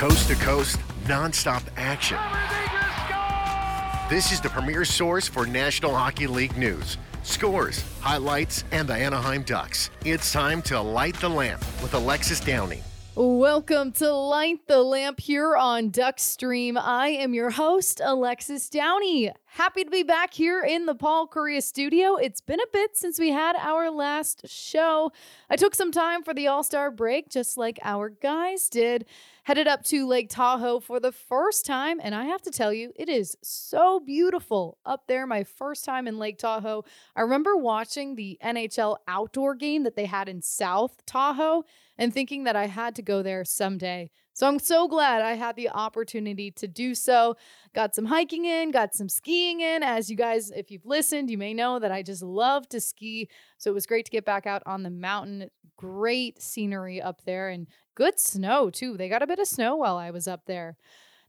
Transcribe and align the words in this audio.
Coast 0.00 0.28
to 0.28 0.34
coast, 0.36 0.78
nonstop 1.04 1.62
action. 1.76 2.16
This 4.08 4.32
is 4.32 4.40
the 4.40 4.48
premier 4.48 4.86
source 4.86 5.28
for 5.28 5.44
National 5.44 5.94
Hockey 5.94 6.26
League 6.26 6.56
news, 6.56 6.96
scores, 7.22 7.84
highlights, 8.00 8.64
and 8.72 8.88
the 8.88 8.94
Anaheim 8.94 9.42
Ducks. 9.42 9.90
It's 10.06 10.32
time 10.32 10.62
to 10.62 10.80
light 10.80 11.16
the 11.16 11.28
lamp 11.28 11.60
with 11.82 11.92
Alexis 11.92 12.40
Downie. 12.40 12.82
Welcome 13.14 13.92
to 13.94 14.10
Light 14.10 14.66
the 14.68 14.82
Lamp 14.82 15.20
here 15.20 15.54
on 15.54 15.90
Duckstream. 15.90 16.80
I 16.80 17.08
am 17.08 17.34
your 17.34 17.50
host, 17.50 18.00
Alexis 18.02 18.70
Downie. 18.70 19.32
Happy 19.44 19.84
to 19.84 19.90
be 19.90 20.04
back 20.04 20.32
here 20.32 20.62
in 20.62 20.86
the 20.86 20.94
Paul 20.94 21.28
Kariya 21.28 21.62
studio. 21.62 22.14
It's 22.14 22.40
been 22.40 22.60
a 22.60 22.72
bit 22.72 22.96
since 22.96 23.18
we 23.18 23.32
had 23.32 23.56
our 23.56 23.90
last 23.90 24.48
show. 24.48 25.10
I 25.50 25.56
took 25.56 25.74
some 25.74 25.90
time 25.90 26.22
for 26.22 26.32
the 26.32 26.46
All 26.46 26.62
Star 26.62 26.90
break, 26.90 27.28
just 27.28 27.58
like 27.58 27.78
our 27.82 28.08
guys 28.08 28.70
did. 28.70 29.04
Headed 29.50 29.66
up 29.66 29.82
to 29.86 30.06
Lake 30.06 30.28
Tahoe 30.30 30.78
for 30.78 31.00
the 31.00 31.10
first 31.10 31.66
time, 31.66 31.98
and 32.00 32.14
I 32.14 32.26
have 32.26 32.40
to 32.42 32.52
tell 32.52 32.72
you, 32.72 32.92
it 32.94 33.08
is 33.08 33.36
so 33.42 33.98
beautiful 33.98 34.78
up 34.86 35.08
there. 35.08 35.26
My 35.26 35.42
first 35.42 35.84
time 35.84 36.06
in 36.06 36.20
Lake 36.20 36.38
Tahoe. 36.38 36.84
I 37.16 37.22
remember 37.22 37.56
watching 37.56 38.14
the 38.14 38.38
NHL 38.44 38.98
outdoor 39.08 39.56
game 39.56 39.82
that 39.82 39.96
they 39.96 40.04
had 40.04 40.28
in 40.28 40.40
South 40.40 41.04
Tahoe 41.04 41.64
and 42.00 42.14
thinking 42.14 42.44
that 42.44 42.56
I 42.56 42.66
had 42.66 42.96
to 42.96 43.02
go 43.02 43.22
there 43.22 43.44
someday. 43.44 44.10
So 44.32 44.48
I'm 44.48 44.58
so 44.58 44.88
glad 44.88 45.20
I 45.20 45.34
had 45.34 45.54
the 45.54 45.68
opportunity 45.68 46.50
to 46.52 46.66
do 46.66 46.94
so. 46.94 47.36
Got 47.74 47.94
some 47.94 48.06
hiking 48.06 48.46
in, 48.46 48.70
got 48.70 48.94
some 48.94 49.10
skiing 49.10 49.60
in. 49.60 49.82
As 49.82 50.08
you 50.08 50.16
guys, 50.16 50.50
if 50.50 50.70
you've 50.70 50.86
listened, 50.86 51.30
you 51.30 51.36
may 51.36 51.52
know 51.52 51.78
that 51.78 51.92
I 51.92 52.02
just 52.02 52.22
love 52.22 52.66
to 52.70 52.80
ski. 52.80 53.28
So 53.58 53.70
it 53.70 53.74
was 53.74 53.84
great 53.84 54.06
to 54.06 54.10
get 54.10 54.24
back 54.24 54.46
out 54.46 54.62
on 54.64 54.82
the 54.82 54.90
mountain. 54.90 55.50
Great 55.76 56.40
scenery 56.40 57.02
up 57.02 57.20
there 57.26 57.50
and 57.50 57.66
good 57.94 58.18
snow 58.18 58.70
too. 58.70 58.96
They 58.96 59.10
got 59.10 59.22
a 59.22 59.26
bit 59.26 59.38
of 59.38 59.46
snow 59.46 59.76
while 59.76 59.98
I 59.98 60.10
was 60.10 60.26
up 60.26 60.46
there. 60.46 60.78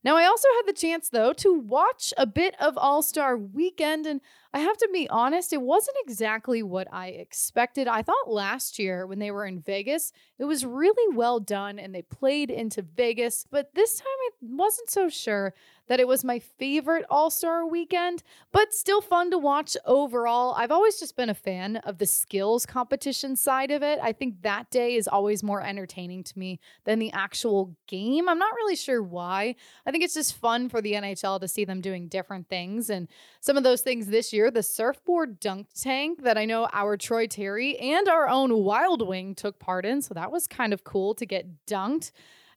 Now, 0.04 0.18
I 0.18 0.26
also 0.26 0.48
had 0.58 0.68
the 0.68 0.80
chance, 0.80 1.10
though, 1.10 1.32
to 1.34 1.54
watch 1.54 2.14
a 2.18 2.26
bit 2.26 2.56
of 2.60 2.78
All 2.78 3.04
Star 3.04 3.38
Weekend, 3.38 4.08
and 4.08 4.20
I 4.54 4.60
have 4.60 4.78
to 4.78 4.90
be 4.92 5.08
honest, 5.10 5.54
it 5.54 5.62
wasn't 5.62 5.98
exactly 6.04 6.64
what 6.64 6.88
I 6.92 7.08
expected. 7.08 7.88
I 7.88 8.02
thought 8.02 8.28
last 8.28 8.80
year 8.80 9.06
when 9.06 9.20
they 9.20 9.32
were 9.32 9.46
in 9.46 9.62
Vegas, 9.62 10.12
it 10.40 10.46
was 10.46 10.66
really 10.66 11.16
well 11.16 11.40
done 11.40 11.80
and 11.80 11.94
they 11.94 12.02
played 12.02 12.50
into 12.50 12.82
Vegas, 12.82 13.46
but 13.50 13.74
this 13.76 14.00
time 14.00 14.08
I 14.08 14.30
wasn't 14.42 14.90
so 14.90 15.08
sure 15.08 15.54
that 15.92 16.00
it 16.00 16.08
was 16.08 16.24
my 16.24 16.40
favorite 16.40 17.04
All 17.10 17.30
Star 17.30 17.68
weekend, 17.68 18.24
but 18.54 18.74
still 18.74 19.02
fun 19.02 19.30
to 19.32 19.38
watch 19.38 19.76
overall. 19.86 20.56
I've 20.58 20.72
always 20.72 20.98
just 20.98 21.18
been 21.18 21.30
a 21.30 21.34
fan 21.34 21.76
of 21.84 21.98
the 21.98 22.06
skills 22.06 22.66
competition 22.66 23.36
side 23.36 23.72
of 23.72 23.84
it. 23.84 24.00
I 24.02 24.14
think 24.14 24.42
that 24.44 24.72
day 24.72 24.96
is 24.96 25.06
always 25.06 25.44
more 25.44 25.62
entertaining 25.62 26.24
to 26.24 26.40
me 26.40 26.62
than 26.86 27.00
the 27.00 27.12
actual 27.12 27.76
game. 27.88 28.30
I'm 28.30 28.40
not 28.40 28.56
really 28.56 28.78
sure 28.78 29.04
why. 29.04 29.54
I 29.86 29.92
think 29.92 30.06
it's 30.06 30.14
just 30.14 30.38
fun 30.38 30.70
for 30.70 30.82
the 30.82 30.94
NHL 30.94 31.42
to 31.42 31.48
see 31.50 31.66
them 31.66 31.82
doing 31.82 32.08
different 32.08 32.48
things. 32.48 32.90
And 32.90 33.10
some 33.42 33.58
of 33.58 33.64
those 33.64 33.82
things 33.82 34.08
this 34.08 34.32
year, 34.32 34.50
the 34.50 34.64
surfboard 34.64 35.42
dunk 35.42 35.68
tank 35.78 36.24
that 36.24 36.38
I 36.38 36.46
know 36.46 36.70
our 36.72 36.96
Troy 36.96 37.28
Terry 37.28 37.78
and 37.78 38.08
our 38.08 38.30
own 38.30 38.64
Wild 38.64 39.06
Wing 39.06 39.36
took 39.36 39.60
part 39.60 39.86
in. 39.86 40.02
So 40.02 40.14
that 40.14 40.32
was 40.32 40.48
kind 40.48 40.72
of 40.72 40.86
cool 40.86 41.16
to 41.16 41.26
get 41.26 41.66
dunked. 41.66 42.12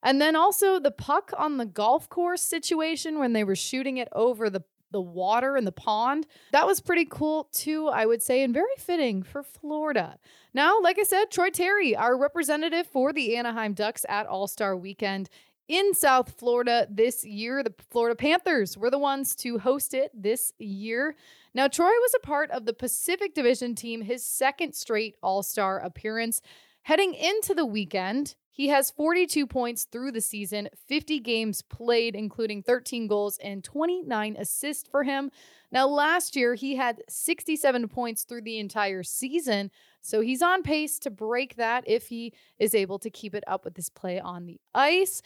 And 0.04 0.20
then 0.20 0.36
also 0.36 0.78
the 0.78 0.92
puck 0.92 1.32
on 1.36 1.56
the 1.56 1.66
golf 1.66 2.08
course 2.08 2.42
situation 2.42 3.18
when 3.18 3.32
they 3.32 3.42
were 3.42 3.56
shooting 3.56 3.96
it 3.96 4.08
over 4.12 4.48
the 4.48 4.62
the 4.92 5.00
water 5.00 5.56
in 5.56 5.64
the 5.64 5.72
pond. 5.72 6.24
That 6.52 6.68
was 6.68 6.80
pretty 6.80 7.04
cool 7.04 7.48
too, 7.50 7.88
I 7.88 8.06
would 8.06 8.22
say, 8.22 8.44
and 8.44 8.54
very 8.54 8.76
fitting 8.78 9.24
for 9.24 9.42
Florida. 9.42 10.18
Now, 10.54 10.80
like 10.80 11.00
I 11.00 11.02
said, 11.02 11.32
Troy 11.32 11.50
Terry, 11.50 11.96
our 11.96 12.16
representative 12.16 12.86
for 12.86 13.12
the 13.12 13.36
Anaheim 13.36 13.74
Ducks 13.74 14.06
at 14.08 14.26
All 14.26 14.46
Star 14.46 14.76
Weekend 14.76 15.28
in 15.66 15.94
South 15.94 16.38
Florida 16.38 16.86
this 16.88 17.24
year. 17.24 17.64
The 17.64 17.74
Florida 17.90 18.14
Panthers 18.14 18.78
were 18.78 18.90
the 18.90 18.98
ones 18.98 19.34
to 19.36 19.58
host 19.58 19.94
it 19.94 20.12
this 20.14 20.52
year. 20.58 21.16
Now, 21.54 21.66
Troy 21.66 21.86
was 21.86 22.14
a 22.14 22.24
part 22.24 22.52
of 22.52 22.64
the 22.64 22.72
Pacific 22.72 23.34
Division 23.34 23.74
team, 23.74 24.02
his 24.02 24.24
second 24.24 24.74
straight 24.74 25.16
All 25.24 25.42
Star 25.42 25.80
appearance. 25.80 26.40
Heading 26.82 27.14
into 27.14 27.54
the 27.54 27.66
weekend, 27.66 28.36
he 28.54 28.68
has 28.68 28.92
42 28.92 29.48
points 29.48 29.82
through 29.90 30.12
the 30.12 30.20
season, 30.20 30.68
50 30.86 31.18
games 31.18 31.60
played, 31.60 32.14
including 32.14 32.62
13 32.62 33.08
goals 33.08 33.36
and 33.42 33.64
29 33.64 34.36
assists 34.38 34.88
for 34.88 35.02
him. 35.02 35.32
Now, 35.72 35.88
last 35.88 36.36
year, 36.36 36.54
he 36.54 36.76
had 36.76 37.02
67 37.08 37.88
points 37.88 38.22
through 38.22 38.42
the 38.42 38.60
entire 38.60 39.02
season. 39.02 39.72
So 40.00 40.20
he's 40.20 40.40
on 40.40 40.62
pace 40.62 41.00
to 41.00 41.10
break 41.10 41.56
that 41.56 41.82
if 41.88 42.06
he 42.06 42.32
is 42.60 42.76
able 42.76 43.00
to 43.00 43.10
keep 43.10 43.34
it 43.34 43.42
up 43.48 43.64
with 43.64 43.74
his 43.74 43.90
play 43.90 44.20
on 44.20 44.46
the 44.46 44.60
ice. 44.72 45.20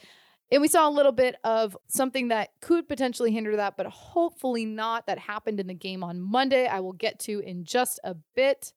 And 0.50 0.62
we 0.62 0.68
saw 0.68 0.88
a 0.88 0.90
little 0.90 1.12
bit 1.12 1.36
of 1.44 1.76
something 1.88 2.28
that 2.28 2.48
could 2.62 2.88
potentially 2.88 3.30
hinder 3.30 3.56
that, 3.56 3.76
but 3.76 3.84
hopefully 3.88 4.64
not. 4.64 5.06
That 5.06 5.18
happened 5.18 5.60
in 5.60 5.66
the 5.66 5.74
game 5.74 6.02
on 6.02 6.18
Monday. 6.18 6.66
I 6.66 6.80
will 6.80 6.94
get 6.94 7.18
to 7.20 7.40
in 7.40 7.64
just 7.64 8.00
a 8.04 8.14
bit. 8.34 8.72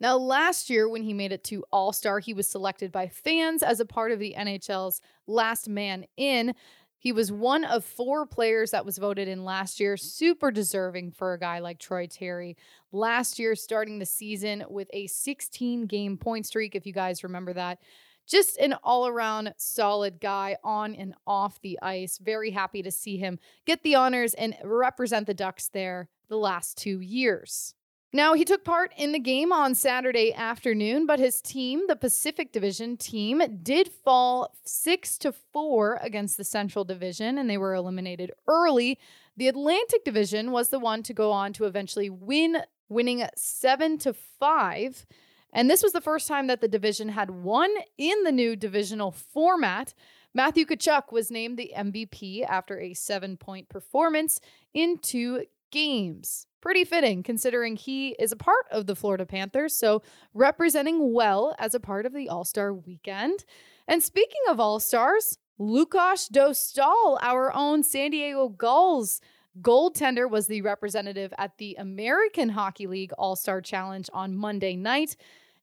Now, 0.00 0.16
last 0.16 0.70
year, 0.70 0.88
when 0.88 1.02
he 1.02 1.12
made 1.12 1.30
it 1.30 1.44
to 1.44 1.62
All 1.70 1.92
Star, 1.92 2.20
he 2.20 2.32
was 2.32 2.48
selected 2.48 2.90
by 2.90 3.08
fans 3.08 3.62
as 3.62 3.80
a 3.80 3.84
part 3.84 4.12
of 4.12 4.18
the 4.18 4.34
NHL's 4.36 5.02
Last 5.26 5.68
Man 5.68 6.06
In. 6.16 6.54
He 6.96 7.12
was 7.12 7.30
one 7.32 7.64
of 7.64 7.84
four 7.84 8.26
players 8.26 8.70
that 8.70 8.84
was 8.84 8.98
voted 8.98 9.28
in 9.28 9.44
last 9.44 9.80
year. 9.80 9.96
Super 9.96 10.50
deserving 10.50 11.12
for 11.12 11.32
a 11.32 11.38
guy 11.38 11.58
like 11.58 11.78
Troy 11.78 12.06
Terry. 12.06 12.56
Last 12.92 13.38
year, 13.38 13.54
starting 13.54 13.98
the 13.98 14.06
season 14.06 14.64
with 14.68 14.88
a 14.92 15.06
16 15.06 15.86
game 15.86 16.16
point 16.16 16.46
streak, 16.46 16.74
if 16.74 16.86
you 16.86 16.92
guys 16.92 17.22
remember 17.22 17.52
that. 17.54 17.78
Just 18.26 18.58
an 18.58 18.74
all 18.84 19.06
around 19.06 19.54
solid 19.56 20.20
guy 20.20 20.56
on 20.62 20.94
and 20.94 21.14
off 21.26 21.60
the 21.62 21.78
ice. 21.82 22.18
Very 22.18 22.50
happy 22.50 22.82
to 22.82 22.90
see 22.90 23.16
him 23.16 23.38
get 23.66 23.82
the 23.82 23.96
honors 23.96 24.34
and 24.34 24.54
represent 24.62 25.26
the 25.26 25.34
Ducks 25.34 25.68
there 25.68 26.08
the 26.28 26.36
last 26.36 26.78
two 26.78 27.00
years. 27.00 27.74
Now, 28.12 28.34
he 28.34 28.44
took 28.44 28.64
part 28.64 28.92
in 28.96 29.12
the 29.12 29.20
game 29.20 29.52
on 29.52 29.76
Saturday 29.76 30.34
afternoon, 30.34 31.06
but 31.06 31.20
his 31.20 31.40
team, 31.40 31.86
the 31.86 31.94
Pacific 31.94 32.50
Division 32.50 32.96
team, 32.96 33.40
did 33.62 33.88
fall 33.88 34.52
6 34.64 35.18
to 35.18 35.32
4 35.32 36.00
against 36.02 36.36
the 36.36 36.42
Central 36.42 36.84
Division 36.84 37.38
and 37.38 37.48
they 37.48 37.56
were 37.56 37.74
eliminated 37.74 38.32
early. 38.48 38.98
The 39.36 39.46
Atlantic 39.46 40.04
Division 40.04 40.50
was 40.50 40.70
the 40.70 40.80
one 40.80 41.04
to 41.04 41.14
go 41.14 41.30
on 41.30 41.52
to 41.52 41.66
eventually 41.66 42.10
win, 42.10 42.62
winning 42.88 43.24
7 43.36 43.98
to 43.98 44.12
5. 44.12 45.06
And 45.52 45.70
this 45.70 45.82
was 45.82 45.92
the 45.92 46.00
first 46.00 46.26
time 46.26 46.48
that 46.48 46.60
the 46.60 46.68
division 46.68 47.10
had 47.10 47.30
won 47.30 47.70
in 47.96 48.24
the 48.24 48.32
new 48.32 48.56
divisional 48.56 49.12
format. 49.12 49.94
Matthew 50.34 50.64
Tkachuk 50.64 51.12
was 51.12 51.30
named 51.30 51.58
the 51.58 51.72
MVP 51.76 52.44
after 52.48 52.78
a 52.80 52.94
seven 52.94 53.36
point 53.36 53.68
performance 53.68 54.40
in 54.74 54.98
two 54.98 55.44
games. 55.70 56.46
Pretty 56.60 56.84
fitting 56.84 57.22
considering 57.22 57.76
he 57.76 58.10
is 58.18 58.32
a 58.32 58.36
part 58.36 58.66
of 58.70 58.86
the 58.86 58.94
Florida 58.94 59.24
Panthers, 59.24 59.74
so 59.74 60.02
representing 60.34 61.12
well 61.12 61.54
as 61.58 61.74
a 61.74 61.80
part 61.80 62.04
of 62.04 62.12
the 62.12 62.28
All 62.28 62.44
Star 62.44 62.74
weekend. 62.74 63.44
And 63.88 64.02
speaking 64.02 64.42
of 64.48 64.60
All 64.60 64.78
Stars, 64.78 65.38
Lukas 65.58 66.28
Dostal, 66.28 67.18
our 67.22 67.54
own 67.54 67.82
San 67.82 68.10
Diego 68.10 68.48
Gulls 68.48 69.20
goaltender, 69.60 70.28
was 70.28 70.46
the 70.46 70.62
representative 70.62 71.32
at 71.38 71.56
the 71.58 71.76
American 71.78 72.50
Hockey 72.50 72.86
League 72.86 73.12
All 73.18 73.36
Star 73.36 73.60
Challenge 73.60 74.08
on 74.12 74.36
Monday 74.36 74.76
night. 74.76 75.16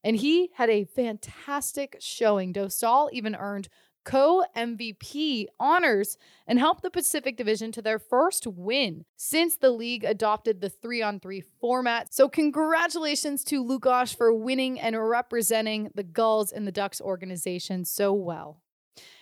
And 0.04 0.16
he 0.16 0.50
had 0.54 0.70
a 0.70 0.84
fantastic 0.84 1.96
showing. 2.00 2.52
Dostal 2.52 3.08
even 3.12 3.34
earned 3.34 3.68
co 4.08 4.42
MVP 4.56 5.46
honors 5.60 6.16
and 6.46 6.58
helped 6.58 6.82
the 6.82 6.90
Pacific 6.90 7.36
Division 7.36 7.70
to 7.72 7.82
their 7.82 7.98
first 7.98 8.46
win 8.46 9.04
since 9.16 9.56
the 9.56 9.70
league 9.70 10.02
adopted 10.02 10.62
the 10.62 10.70
three 10.70 11.02
on 11.02 11.20
three 11.20 11.42
format. 11.60 12.14
So, 12.14 12.26
congratulations 12.26 13.44
to 13.44 13.62
Lukas 13.62 14.14
for 14.14 14.32
winning 14.32 14.80
and 14.80 14.96
representing 14.98 15.90
the 15.94 16.02
Gulls 16.02 16.52
and 16.52 16.66
the 16.66 16.72
Ducks 16.72 17.02
organization 17.02 17.84
so 17.84 18.14
well. 18.14 18.62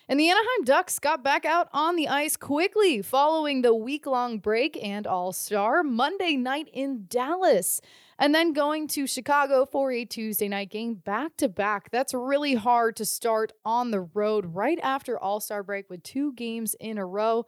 And 0.09 0.21
the 0.21 0.31
Anaheim 0.31 0.65
Ducks 0.65 1.01
got 1.01 1.25
back 1.25 1.45
out 1.45 1.69
on 1.73 1.97
the 1.97 2.07
ice 2.07 2.37
quickly 2.37 3.03
following 3.03 3.63
the 3.63 3.75
week 3.75 4.07
long 4.07 4.39
break 4.39 4.79
and 4.81 5.05
All 5.05 5.33
Star 5.33 5.83
Monday 5.83 6.37
night 6.37 6.69
in 6.73 7.07
Dallas 7.09 7.81
and 8.19 8.35
then 8.35 8.53
going 8.53 8.89
to 8.89 9.07
Chicago 9.07 9.67
for 9.67 9.93
a 9.93 10.05
Tuesday 10.05 10.49
night 10.49 10.71
game 10.71 10.95
back 10.95 11.37
to 11.37 11.49
back. 11.49 11.91
That's 11.91 12.15
really 12.15 12.55
hard 12.55 12.97
to 12.97 13.05
start 13.05 13.53
on 13.65 13.91
the 13.91 14.01
road 14.01 14.55
right 14.55 14.79
after 14.83 15.19
All 15.19 15.41
Star 15.41 15.63
break 15.63 15.91
with 15.91 16.03
two 16.03 16.33
games 16.33 16.75
in 16.81 16.99
a 16.99 17.07
row. 17.07 17.47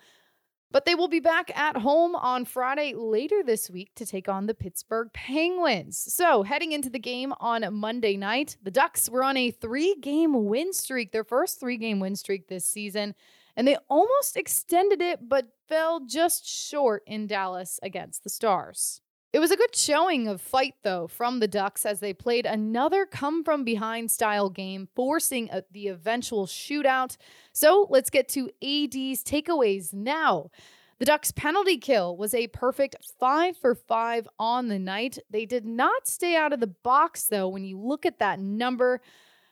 But 0.71 0.85
they 0.85 0.95
will 0.95 1.09
be 1.09 1.21
back 1.21 1.51
at 1.59 1.79
home 1.79 2.15
on 2.15 2.45
Friday 2.45 2.93
later 2.95 3.43
this 3.43 3.71
week 3.71 3.91
to 3.97 4.05
take 4.05 4.29
on 4.29 4.45
the 4.45 4.53
Pittsburgh 4.53 5.09
Penguins. 5.15 5.99
So, 6.13 6.43
heading 6.43 6.73
into 6.73 6.91
the 6.91 6.99
game 6.99 7.33
on 7.41 7.67
Monday 7.75 8.19
night, 8.19 8.59
the 8.63 8.71
Ducks 8.71 9.09
were 9.09 9.25
on 9.25 9.39
a 9.39 9.51
three 9.51 9.95
game 9.95 10.45
win 10.45 10.75
streak, 10.75 11.11
their 11.11 11.25
first 11.25 11.59
three 11.59 11.79
game 11.79 12.01
win 12.01 12.17
streak 12.17 12.49
this 12.49 12.67
season, 12.67 13.15
and 13.57 13.67
they 13.67 13.79
almost 13.89 14.37
extended 14.37 15.01
it, 15.01 15.27
but 15.27 15.49
fell 15.69 16.01
just 16.01 16.47
short 16.47 17.03
in 17.07 17.27
Dallas 17.27 17.81
against 17.83 18.23
the 18.23 18.31
Stars. 18.31 19.01
It 19.31 19.41
was 19.41 19.51
a 19.51 19.57
good 19.57 19.77
showing 19.77 20.27
of 20.27 20.41
fight, 20.41 20.75
though, 20.83 21.07
from 21.07 21.39
the 21.39 21.49
Ducks 21.49 21.85
as 21.85 22.01
they 22.01 22.15
played 22.15 22.47
another 22.47 23.05
come 23.05 23.45
from 23.45 23.63
behind 23.63 24.11
style 24.11 24.49
game, 24.49 24.89
forcing 24.95 25.51
a, 25.53 25.65
the 25.71 25.89
eventual 25.89 26.47
shootout. 26.47 27.19
So 27.53 27.87
let's 27.91 28.09
get 28.09 28.29
to 28.31 28.47
AD's 28.63 29.23
takeaways 29.23 29.93
now. 29.93 30.51
The 30.99 31.05
Ducks' 31.05 31.31
penalty 31.31 31.77
kill 31.77 32.17
was 32.17 32.33
a 32.33 32.49
perfect 32.49 32.97
five 33.21 33.57
for 33.57 33.75
five 33.75 34.27
on 34.39 34.69
the 34.69 34.79
night. 34.79 35.19
They 35.31 35.45
did 35.45 35.67
not 35.67 36.09
stay 36.09 36.35
out 36.35 36.55
of 36.55 36.61
the 36.61 36.67
box, 36.67 37.25
though, 37.25 37.49
when 37.49 37.65
you 37.65 37.79
look 37.79 38.07
at 38.07 38.19
that 38.21 38.41
number. 38.41 39.01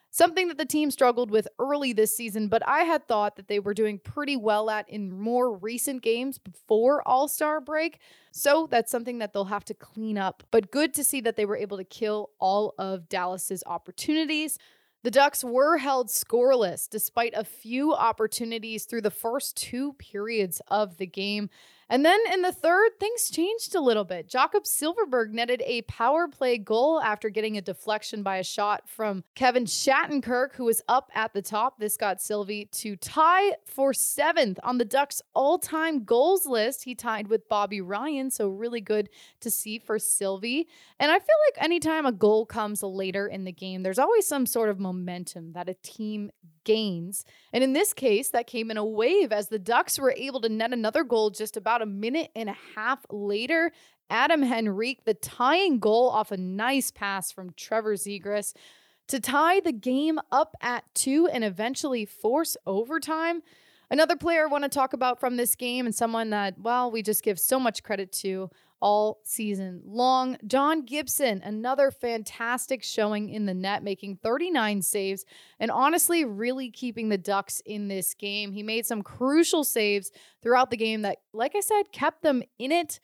Something 0.09 0.47
that 0.47 0.57
the 0.57 0.65
team 0.65 0.89
struggled 0.89 1.29
with 1.29 1.47
early 1.59 1.93
this 1.93 2.15
season, 2.15 2.47
but 2.47 2.65
I 2.67 2.79
had 2.83 3.07
thought 3.07 3.35
that 3.35 3.47
they 3.47 3.59
were 3.59 3.73
doing 3.73 3.99
pretty 3.99 4.35
well 4.35 4.69
at 4.69 4.89
in 4.89 5.11
more 5.11 5.55
recent 5.55 6.01
games 6.01 6.37
before 6.37 7.07
All 7.07 7.27
Star 7.27 7.59
break. 7.59 7.99
So 8.31 8.67
that's 8.71 8.89
something 8.89 9.19
that 9.19 9.33
they'll 9.33 9.45
have 9.45 9.65
to 9.65 9.73
clean 9.73 10.17
up. 10.17 10.43
But 10.49 10.71
good 10.71 10.93
to 10.95 11.03
see 11.03 11.21
that 11.21 11.35
they 11.35 11.45
were 11.45 11.57
able 11.57 11.77
to 11.77 11.83
kill 11.83 12.31
all 12.39 12.73
of 12.79 13.09
Dallas's 13.09 13.63
opportunities. 13.65 14.57
The 15.03 15.11
Ducks 15.11 15.43
were 15.43 15.77
held 15.77 16.07
scoreless 16.07 16.89
despite 16.89 17.33
a 17.35 17.43
few 17.43 17.93
opportunities 17.93 18.85
through 18.85 19.01
the 19.01 19.11
first 19.11 19.55
two 19.55 19.93
periods 19.93 20.61
of 20.69 20.97
the 20.97 21.05
game. 21.05 21.49
And 21.89 22.03
then 22.05 22.19
in 22.33 22.41
the 22.41 22.51
third, 22.51 22.91
things 22.99 23.29
changed 23.29 23.75
a 23.75 23.79
little 23.79 24.03
bit. 24.03 24.27
Jakob 24.27 24.63
Silfverberg 24.63 25.31
netted 25.31 25.63
a 25.65 25.83
power 25.83 26.27
play 26.27 26.57
goal 26.57 26.99
after 27.01 27.29
getting 27.29 27.57
a 27.57 27.61
deflection 27.61 28.23
by 28.23 28.37
a 28.37 28.43
shot 28.43 28.89
from 28.89 29.23
Kevin 29.35 29.65
Shattenkirk, 29.65 30.53
who 30.53 30.65
was 30.65 30.81
up 30.87 31.09
at 31.15 31.33
the 31.33 31.41
top. 31.41 31.79
This 31.79 31.95
got 31.95 32.21
Sylvie 32.21 32.65
to 32.73 32.95
tie 32.97 33.53
for 33.65 33.93
seventh 33.93 34.59
on 34.63 34.77
the 34.77 34.85
Ducks' 34.85 35.21
all 35.33 35.57
time 35.57 36.03
goals 36.03 36.45
list. 36.45 36.83
He 36.83 36.93
tied 36.93 37.27
with 37.27 37.47
Bobby 37.47 37.79
Ryan, 37.79 38.31
so 38.31 38.49
really 38.49 38.81
good 38.81 39.09
to 39.39 39.49
see 39.49 39.79
for 39.79 39.97
Sylvie. 39.97 40.67
And 40.99 41.11
I 41.11 41.19
feel 41.19 41.35
like 41.47 41.63
anytime 41.63 42.05
a 42.05 42.11
goal 42.11 42.45
comes 42.45 42.83
later 42.83 43.27
in 43.27 43.45
the 43.45 43.51
game, 43.51 43.83
there's 43.83 43.99
always 43.99 44.27
some 44.27 44.45
sort 44.45 44.69
of 44.69 44.79
momentum 44.79 45.53
that 45.53 45.69
a 45.69 45.73
team 45.75 46.31
gains. 46.67 47.23
And 47.53 47.63
in 47.63 47.71
this 47.71 47.93
case, 47.93 48.29
that 48.31 48.45
came 48.45 48.69
in 48.69 48.77
a 48.77 48.85
wave 48.85 49.31
as 49.31 49.47
the 49.47 49.57
Ducks 49.57 49.97
were 49.97 50.13
able 50.17 50.41
to 50.41 50.49
net 50.49 50.73
another 50.73 51.05
goal 51.05 51.29
just 51.29 51.55
about 51.55 51.76
a 51.81 51.85
minute 51.85 52.31
and 52.35 52.49
a 52.49 52.57
half 52.75 53.05
later. 53.09 53.71
Adam 54.09 54.43
Henrique, 54.43 55.03
the 55.05 55.13
tying 55.13 55.79
goal 55.79 56.09
off 56.09 56.31
a 56.31 56.37
nice 56.37 56.91
pass 56.91 57.31
from 57.31 57.51
Trevor 57.57 57.95
Zegras 57.95 58.53
to 59.07 59.19
tie 59.19 59.59
the 59.59 59.71
game 59.71 60.19
up 60.31 60.55
at 60.61 60.83
two 60.93 61.27
and 61.27 61.43
eventually 61.43 62.05
force 62.05 62.57
overtime. 62.65 63.41
Another 63.89 64.17
player 64.17 64.43
I 64.43 64.47
want 64.47 64.63
to 64.63 64.69
talk 64.69 64.93
about 64.93 65.19
from 65.19 65.37
this 65.37 65.55
game 65.55 65.85
and 65.85 65.95
someone 65.95 66.29
that, 66.31 66.59
well, 66.59 66.91
we 66.91 67.01
just 67.01 67.23
give 67.23 67.39
so 67.39 67.59
much 67.59 67.83
credit 67.83 68.11
to 68.13 68.49
all 68.79 69.19
season 69.23 69.81
long. 69.85 70.37
John 70.45 70.85
Gibson, 70.85 71.41
another 71.43 71.91
fantastic 71.91 72.83
showing 72.83 73.29
in 73.29 73.45
the 73.45 73.53
net, 73.53 73.83
making 73.83 74.17
39 74.17 74.81
saves 74.81 75.25
and 75.59 75.71
honestly 75.71 76.25
really 76.25 76.69
keeping 76.69 77.09
the 77.09 77.17
Ducks 77.17 77.61
in 77.65 77.87
this 77.87 78.13
game. 78.13 78.51
He 78.51 78.63
made 78.63 78.85
some 78.85 79.01
crucial 79.01 79.63
saves 79.63 80.11
throughout 80.43 80.69
the 80.69 80.77
game 80.77 81.01
that, 81.01 81.17
like 81.33 81.55
I 81.55 81.61
said, 81.61 81.83
kept 81.91 82.21
them 82.21 82.43
in 82.59 82.71
it. 82.71 82.99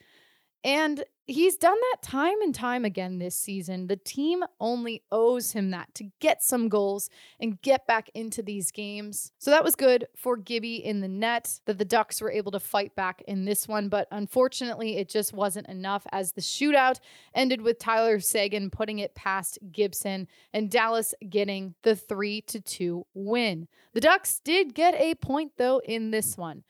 And 0.64 1.04
he's 1.26 1.56
done 1.56 1.78
that 1.92 2.02
time 2.02 2.42
and 2.42 2.54
time 2.54 2.84
again 2.84 3.18
this 3.18 3.36
season. 3.36 3.88
The 3.88 3.96
team 3.96 4.44
only 4.60 5.04
owes 5.12 5.52
him 5.52 5.72
that 5.72 5.94
to 5.96 6.10
get 6.20 6.44
some 6.44 6.68
goals 6.68 7.10
and 7.40 7.62
get 7.62 7.88
back 7.88 8.10
into 8.14 8.42
these 8.42 8.72
games. 8.72 9.32
So 9.40 9.52
that 9.52 9.64
was 9.64 9.76
good 9.76 10.08
for 10.16 10.36
Gibby 10.36 10.84
in 10.84 11.00
the 11.02 11.08
net 11.08 11.60
that 11.66 11.78
the 11.78 11.86
Ducks 11.86 12.22
were 12.22 12.32
able 12.32 12.52
to 12.52 12.60
fight 12.60 12.96
back 12.96 13.22
in 13.28 13.46
this 13.46 13.68
one, 13.68 13.90
but 13.90 14.08
unfortunately 14.12 14.98
it 14.98 15.10
just 15.10 15.34
wasn't 15.34 15.68
enough 15.68 16.06
as 16.12 16.34
the 16.34 16.42
shootout 16.42 17.00
ended 17.34 17.62
with 17.62 17.80
Tyler 17.80 18.20
Seguin 18.20 18.70
putting 18.70 19.00
it 19.00 19.16
past 19.16 19.60
Gibson 19.72 20.28
and 20.54 20.70
Dallas 20.70 21.14
getting 21.30 21.76
the 21.84 21.96
3 21.96 22.42
to 22.42 22.60
2 22.60 23.06
win. 23.14 23.68
The 23.94 24.02
Ducks 24.02 24.40
did 24.40 24.74
get 24.74 24.96
a 24.96 25.16
point 25.16 25.54
though 25.58 25.82
in 25.86 26.12
this 26.12 26.38
one. 26.38 26.64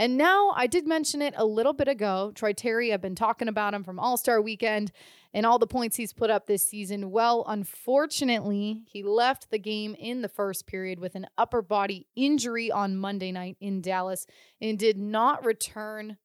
And 0.00 0.16
now 0.16 0.54
I 0.56 0.66
did 0.66 0.86
mention 0.86 1.20
it 1.20 1.34
a 1.36 1.44
little 1.44 1.74
bit 1.74 1.86
ago. 1.86 2.32
Troy 2.34 2.54
Terry, 2.54 2.90
I've 2.90 3.02
been 3.02 3.14
talking 3.14 3.48
about 3.48 3.74
him 3.74 3.84
from 3.84 3.98
All 3.98 4.16
Star 4.16 4.40
weekend 4.40 4.92
and 5.34 5.44
all 5.44 5.58
the 5.58 5.66
points 5.66 5.94
he's 5.94 6.14
put 6.14 6.30
up 6.30 6.46
this 6.46 6.66
season. 6.66 7.10
Well, 7.10 7.44
unfortunately, 7.46 8.80
he 8.86 9.02
left 9.02 9.50
the 9.50 9.58
game 9.58 9.94
in 9.98 10.22
the 10.22 10.28
first 10.30 10.66
period 10.66 11.00
with 11.00 11.16
an 11.16 11.26
upper 11.36 11.60
body 11.60 12.06
injury 12.16 12.72
on 12.72 12.96
Monday 12.96 13.30
night 13.30 13.58
in 13.60 13.82
Dallas 13.82 14.26
and 14.58 14.78
did 14.78 14.96
not 14.96 15.44
return. 15.44 16.16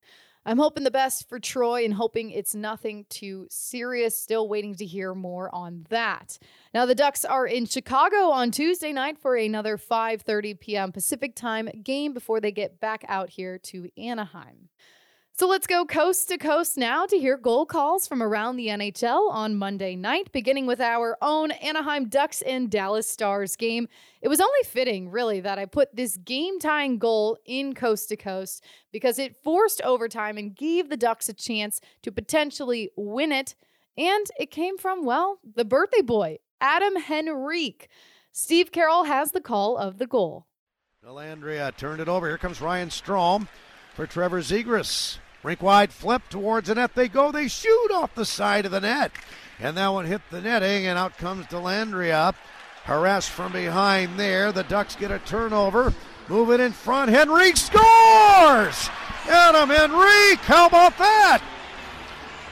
I'm 0.46 0.60
hoping 0.60 0.84
the 0.84 0.92
best 0.92 1.28
for 1.28 1.40
Troy 1.40 1.86
and 1.86 1.94
hoping 1.94 2.30
it's 2.30 2.54
nothing 2.54 3.06
too 3.10 3.48
serious. 3.50 4.18
Still 4.18 4.48
waiting 4.48 4.76
to 4.76 4.86
hear 4.86 5.16
more 5.16 5.54
on 5.54 5.88
that. 5.90 6.38
Now 6.74 6.86
the 6.86 6.94
Ducks 6.94 7.26
are 7.26 7.48
in 7.48 7.66
Chicago 7.66 8.30
on 8.30 8.52
Tuesday 8.52 8.94
night 8.94 9.18
for 9.18 9.36
another 9.36 9.78
5:30 9.78 10.60
p.m. 10.60 10.92
Pacific 10.92 11.36
time 11.36 11.70
game 11.84 12.14
before 12.14 12.40
they 12.40 12.52
get 12.52 12.80
back 12.80 13.04
out 13.08 13.32
here 13.32 13.58
to 13.58 13.90
Anaheim. 13.98 14.70
So 15.38 15.50
let's 15.50 15.68
go 15.68 15.84
coast 15.84 16.30
to 16.30 16.38
coast 16.38 16.78
now 16.78 17.06
to 17.08 17.20
hear 17.20 17.36
goal 17.36 17.66
calls 17.66 18.08
from 18.08 18.24
around 18.24 18.56
the 18.56 18.68
NHL 18.68 19.30
on 19.30 19.58
Monday 19.58 19.98
night, 19.98 20.32
beginning 20.32 20.66
with 20.66 20.80
our 20.80 21.18
own 21.22 21.52
Anaheim 21.52 22.08
Ducks 22.08 22.42
and 22.42 22.72
Dallas 22.72 23.06
Stars 23.06 23.58
game. 23.58 23.90
It 24.22 24.30
was 24.30 24.40
only 24.40 24.64
fitting, 24.64 25.12
really, 25.12 25.42
that 25.42 25.60
I 25.60 25.66
put 25.66 25.94
this 25.94 26.16
game 26.16 26.58
tying 26.58 27.00
goal 27.00 27.38
in 27.44 27.76
coast 27.76 28.08
to 28.10 28.16
coast 28.16 28.64
because 28.94 29.20
it 29.20 29.36
forced 29.44 29.82
overtime 29.82 30.38
and 30.38 30.56
gave 30.56 30.88
the 30.88 30.96
Ducks 30.96 31.28
a 31.28 31.34
chance 31.34 31.82
to 32.04 32.14
potentially 32.14 32.92
win 32.96 33.34
it. 33.34 33.56
And 33.98 34.28
it 34.40 34.52
came 34.52 34.78
from, 34.78 35.04
well, 35.04 35.40
the 35.44 35.66
birthday 35.66 36.02
boy, 36.02 36.38
Adam 36.62 36.94
Henrique. 37.12 37.90
Steve 38.32 38.72
Carroll 38.72 39.04
has 39.04 39.34
the 39.34 39.42
call 39.42 39.76
of 39.76 39.98
the 39.98 40.08
goal. 40.08 40.46
Dellandrea 41.06 41.76
turned 41.76 42.00
it 42.00 42.08
over. 42.08 42.26
Here 42.26 42.38
comes 42.38 42.62
Ryan 42.62 42.88
Strome 42.88 43.50
for 43.96 44.08
Trevor 44.08 44.40
Zegras. 44.40 45.18
Rink 45.46 45.62
wide 45.62 45.94
flip 45.94 46.24
towards 46.28 46.70
the 46.70 46.76
net. 46.76 46.96
They 46.96 47.08
go. 47.08 47.32
They 47.32 47.48
shoot 47.48 47.92
off 47.94 48.16
the 48.16 48.26
side 48.26 48.66
of 48.66 48.72
the 48.72 48.82
net. 48.82 49.12
And 49.60 49.78
that 49.78 49.90
one 49.90 50.06
hit 50.06 50.22
the 50.32 50.42
netting, 50.42 50.88
and 50.88 50.98
out 50.98 51.20
comes 51.20 51.46
Dellandrea. 51.46 52.34
Harassed 52.86 53.30
from 53.30 53.52
behind 53.52 54.20
there. 54.20 54.52
The 54.52 54.64
Ducks 54.64 54.96
get 54.96 55.12
a 55.12 55.20
turnover. 55.20 55.94
Move 56.28 56.50
it 56.50 56.60
in 56.60 56.72
front. 56.72 57.12
Henrique 57.12 57.58
scores! 57.58 58.90
Adam 59.28 59.70
Henrique, 59.70 60.40
how 60.40 60.66
about 60.66 60.98
that? 60.98 61.44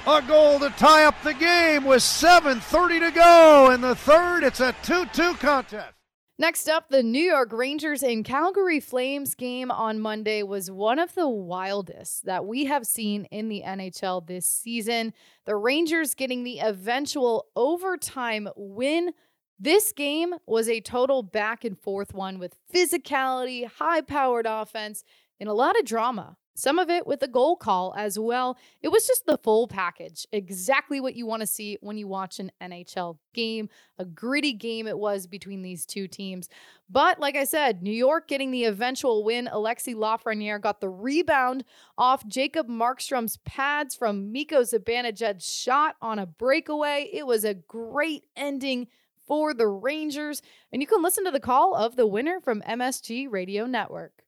A 0.05 0.21
goal 0.21 0.59
to 0.59 0.69
tie 0.69 1.05
up 1.05 1.15
the 1.23 1.33
game 1.33 1.85
with 1.85 2.03
7.30 2.03 2.99
to 2.99 3.11
go 3.11 3.71
in 3.71 3.81
the 3.81 3.95
third. 3.95 4.43
It's 4.43 4.59
a 4.59 4.75
2 4.83 5.07
2 5.13 5.33
contest. 5.35 6.02
Next 6.39 6.67
up, 6.67 6.89
the 6.89 7.03
New 7.03 7.21
York 7.21 7.53
Rangers 7.53 8.01
and 8.01 8.25
Calgary 8.25 8.79
Flames 8.79 9.35
game 9.35 9.69
on 9.69 9.99
Monday 9.99 10.41
was 10.41 10.71
one 10.71 10.97
of 10.97 11.13
the 11.13 11.29
wildest 11.29 12.25
that 12.25 12.45
we 12.45 12.65
have 12.65 12.87
seen 12.87 13.25
in 13.25 13.49
the 13.49 13.61
NHL 13.63 14.25
this 14.25 14.47
season. 14.47 15.13
The 15.45 15.55
Rangers 15.55 16.15
getting 16.15 16.43
the 16.43 16.57
eventual 16.59 17.45
overtime 17.55 18.49
win. 18.55 19.11
This 19.59 19.91
game 19.91 20.33
was 20.47 20.67
a 20.67 20.81
total 20.81 21.21
back 21.21 21.63
and 21.63 21.77
forth 21.77 22.15
one 22.15 22.39
with 22.39 22.55
physicality, 22.73 23.67
high 23.67 24.01
powered 24.01 24.47
offense, 24.47 25.03
and 25.39 25.47
a 25.47 25.53
lot 25.53 25.77
of 25.77 25.85
drama 25.85 26.37
some 26.55 26.77
of 26.77 26.89
it 26.89 27.07
with 27.07 27.21
a 27.23 27.27
goal 27.27 27.55
call 27.55 27.93
as 27.97 28.19
well. 28.19 28.57
It 28.81 28.89
was 28.89 29.07
just 29.07 29.25
the 29.25 29.37
full 29.37 29.67
package, 29.67 30.27
exactly 30.31 31.01
what 31.01 31.15
you 31.15 31.25
want 31.25 31.41
to 31.41 31.47
see 31.47 31.77
when 31.81 31.97
you 31.97 32.07
watch 32.07 32.39
an 32.39 32.51
NHL 32.61 33.17
game. 33.33 33.69
A 33.97 34.05
gritty 34.05 34.53
game 34.53 34.87
it 34.87 34.97
was 34.97 35.25
between 35.27 35.61
these 35.61 35.85
two 35.85 36.07
teams. 36.07 36.49
But 36.89 37.19
like 37.19 37.35
I 37.35 37.43
said, 37.43 37.81
New 37.81 37.91
York 37.91 38.27
getting 38.27 38.51
the 38.51 38.65
eventual 38.65 39.23
win. 39.23 39.49
Alexi 39.51 39.95
Lafreniere 39.95 40.61
got 40.61 40.79
the 40.79 40.89
rebound 40.89 41.63
off 41.97 42.27
Jacob 42.27 42.67
Markstrom's 42.67 43.37
pads 43.37 43.95
from 43.95 44.31
Mika 44.31 44.55
Zibanejad's 44.55 45.45
shot 45.45 45.95
on 46.01 46.19
a 46.19 46.25
breakaway. 46.25 47.09
It 47.11 47.25
was 47.25 47.43
a 47.43 47.53
great 47.53 48.25
ending 48.35 48.87
for 49.27 49.53
the 49.53 49.67
Rangers. 49.67 50.41
And 50.71 50.81
you 50.81 50.87
can 50.87 51.01
listen 51.01 51.25
to 51.25 51.31
the 51.31 51.39
call 51.39 51.75
of 51.75 51.95
the 51.95 52.07
winner 52.07 52.39
from 52.39 52.61
MSG 52.61 53.27
Radio 53.31 53.65
Network. 53.65 54.22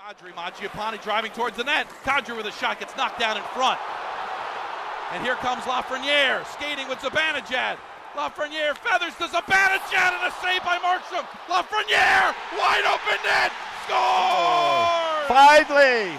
Kadri, 0.00 0.32
Mangiapane 0.32 1.02
driving 1.02 1.30
towards 1.32 1.58
the 1.58 1.64
net. 1.64 1.86
Kadri 2.04 2.34
with 2.34 2.46
a 2.46 2.52
shot 2.52 2.80
gets 2.80 2.96
knocked 2.96 3.20
down 3.20 3.36
in 3.36 3.42
front. 3.52 3.78
And 5.12 5.22
here 5.22 5.34
comes 5.36 5.62
Lafreniere 5.64 6.40
skating 6.54 6.88
with 6.88 6.98
Zibanejad. 7.00 7.76
Lafreniere 8.16 8.74
feathers 8.80 9.12
to 9.20 9.28
Zibanejad 9.28 10.10
and 10.16 10.24
a 10.24 10.32
save 10.40 10.64
by 10.64 10.78
Markstrom. 10.80 11.28
Lafreniere, 11.52 12.32
wide 12.56 12.86
open 12.88 13.20
net, 13.28 13.52
scores! 13.84 15.28
Finally! 15.28 16.16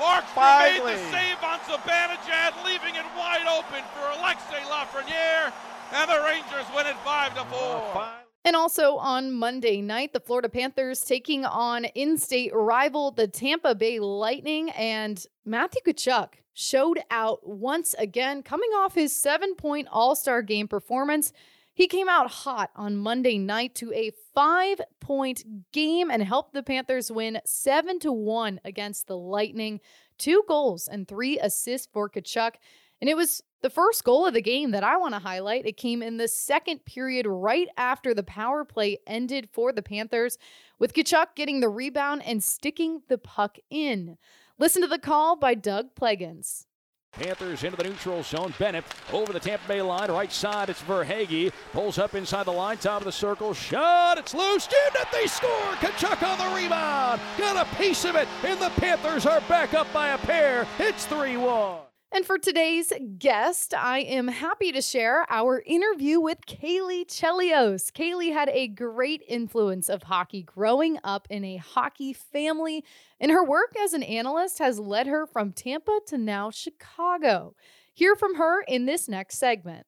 Markstrom 0.00 0.58
made 0.64 0.82
the 0.82 0.98
save 1.12 1.38
on 1.44 1.58
Zibanejad, 1.68 2.64
leaving 2.64 2.96
it 2.96 3.04
wide 3.14 3.46
open 3.46 3.84
for 3.92 4.08
Alexei 4.18 4.64
Lafreniere, 4.72 5.52
and 5.92 6.08
the 6.08 6.22
Rangers 6.24 6.66
win 6.74 6.86
it 6.86 6.96
5 7.04 7.34
to 7.34 7.44
4. 7.44 7.92
Uh, 7.94 8.17
And 8.44 8.56
also 8.56 8.96
on 8.96 9.32
Monday 9.32 9.80
night, 9.82 10.12
the 10.12 10.20
Florida 10.20 10.48
Panthers 10.48 11.00
taking 11.00 11.44
on 11.44 11.84
in 11.84 12.16
state 12.16 12.52
rival, 12.54 13.10
the 13.10 13.28
Tampa 13.28 13.74
Bay 13.74 13.98
Lightning. 13.98 14.70
And 14.70 15.22
Matthew 15.44 15.80
Tkachuk 15.82 16.34
showed 16.54 17.00
out 17.10 17.46
once 17.48 17.94
again, 17.98 18.42
coming 18.42 18.70
off 18.70 18.94
his 18.94 19.14
seven 19.14 19.54
point 19.54 19.88
All 19.90 20.14
Star 20.16 20.42
game 20.42 20.68
performance. 20.68 21.32
He 21.74 21.86
came 21.86 22.08
out 22.08 22.28
hot 22.28 22.70
on 22.74 22.96
Monday 22.96 23.38
night 23.38 23.76
to 23.76 23.92
a 23.92 24.10
five 24.34 24.80
point 25.00 25.44
game 25.72 26.10
and 26.10 26.22
helped 26.22 26.52
the 26.52 26.62
Panthers 26.64 27.08
win 27.08 27.40
7 27.44 28.00
to 28.00 28.12
1 28.12 28.60
against 28.64 29.06
the 29.06 29.16
Lightning. 29.16 29.80
Two 30.18 30.42
goals 30.48 30.88
and 30.88 31.06
three 31.06 31.38
assists 31.38 31.86
for 31.92 32.10
Tkachuk. 32.10 32.54
And 33.00 33.08
it 33.08 33.16
was 33.16 33.42
the 33.60 33.70
first 33.70 34.04
goal 34.04 34.26
of 34.26 34.34
the 34.34 34.42
game 34.42 34.70
that 34.70 34.84
I 34.84 34.96
want 34.96 35.14
to 35.14 35.20
highlight. 35.20 35.66
It 35.66 35.76
came 35.76 36.02
in 36.02 36.16
the 36.16 36.28
second 36.28 36.84
period, 36.84 37.26
right 37.26 37.68
after 37.76 38.14
the 38.14 38.22
power 38.22 38.64
play 38.64 38.98
ended 39.06 39.48
for 39.52 39.72
the 39.72 39.82
Panthers, 39.82 40.38
with 40.78 40.92
Tkachuk 40.92 41.34
getting 41.34 41.60
the 41.60 41.68
rebound 41.68 42.22
and 42.24 42.42
sticking 42.42 43.02
the 43.08 43.18
puck 43.18 43.58
in. 43.70 44.16
Listen 44.58 44.82
to 44.82 44.88
the 44.88 44.98
call 44.98 45.36
by 45.36 45.54
Doug 45.54 45.94
Plagens. 45.94 46.66
Panthers 47.12 47.64
into 47.64 47.76
the 47.76 47.84
neutral 47.84 48.22
zone. 48.22 48.52
Bennett 48.58 48.84
over 49.12 49.32
the 49.32 49.40
Tampa 49.40 49.66
Bay 49.66 49.82
line. 49.82 50.10
Right 50.10 50.32
side, 50.32 50.68
it's 50.68 50.82
Verhaeghe. 50.82 51.52
Pulls 51.72 51.98
up 51.98 52.14
inside 52.14 52.44
the 52.44 52.52
line, 52.52 52.76
top 52.76 53.00
of 53.00 53.06
the 53.06 53.12
circle. 53.12 53.54
Shot. 53.54 54.18
It's 54.18 54.34
loose. 54.34 54.66
In 54.66 55.00
it. 55.00 55.08
They 55.10 55.26
score. 55.26 55.48
Tkachuk 55.80 56.22
on 56.22 56.38
the 56.38 56.54
rebound. 56.54 57.20
Got 57.38 57.66
a 57.66 57.76
piece 57.76 58.04
of 58.04 58.14
it. 58.14 58.28
And 58.44 58.60
the 58.60 58.70
Panthers 58.80 59.26
are 59.26 59.40
back 59.42 59.74
up 59.74 59.90
by 59.92 60.08
a 60.08 60.18
pair. 60.18 60.66
It's 60.78 61.06
3 61.06 61.38
1. 61.38 61.87
And 62.10 62.24
for 62.24 62.38
today's 62.38 62.90
guest, 63.18 63.74
I 63.74 63.98
am 63.98 64.28
happy 64.28 64.72
to 64.72 64.80
share 64.80 65.26
our 65.28 65.62
interview 65.66 66.18
with 66.18 66.46
Caley 66.46 67.04
Chelios. 67.04 67.92
Caley 67.92 68.30
had 68.30 68.48
a 68.48 68.66
great 68.66 69.22
influence 69.28 69.90
of 69.90 70.04
hockey 70.04 70.42
growing 70.42 70.98
up 71.04 71.28
in 71.28 71.44
a 71.44 71.58
hockey 71.58 72.14
family, 72.14 72.82
and 73.20 73.30
her 73.30 73.44
work 73.44 73.74
as 73.84 73.92
an 73.92 74.02
analyst 74.02 74.58
has 74.58 74.80
led 74.80 75.06
her 75.06 75.26
from 75.26 75.52
Tampa 75.52 76.00
to 76.06 76.16
now 76.16 76.50
Chicago. 76.50 77.54
Hear 77.92 78.16
from 78.16 78.36
her 78.36 78.62
in 78.62 78.86
this 78.86 79.06
next 79.06 79.36
segment. 79.36 79.86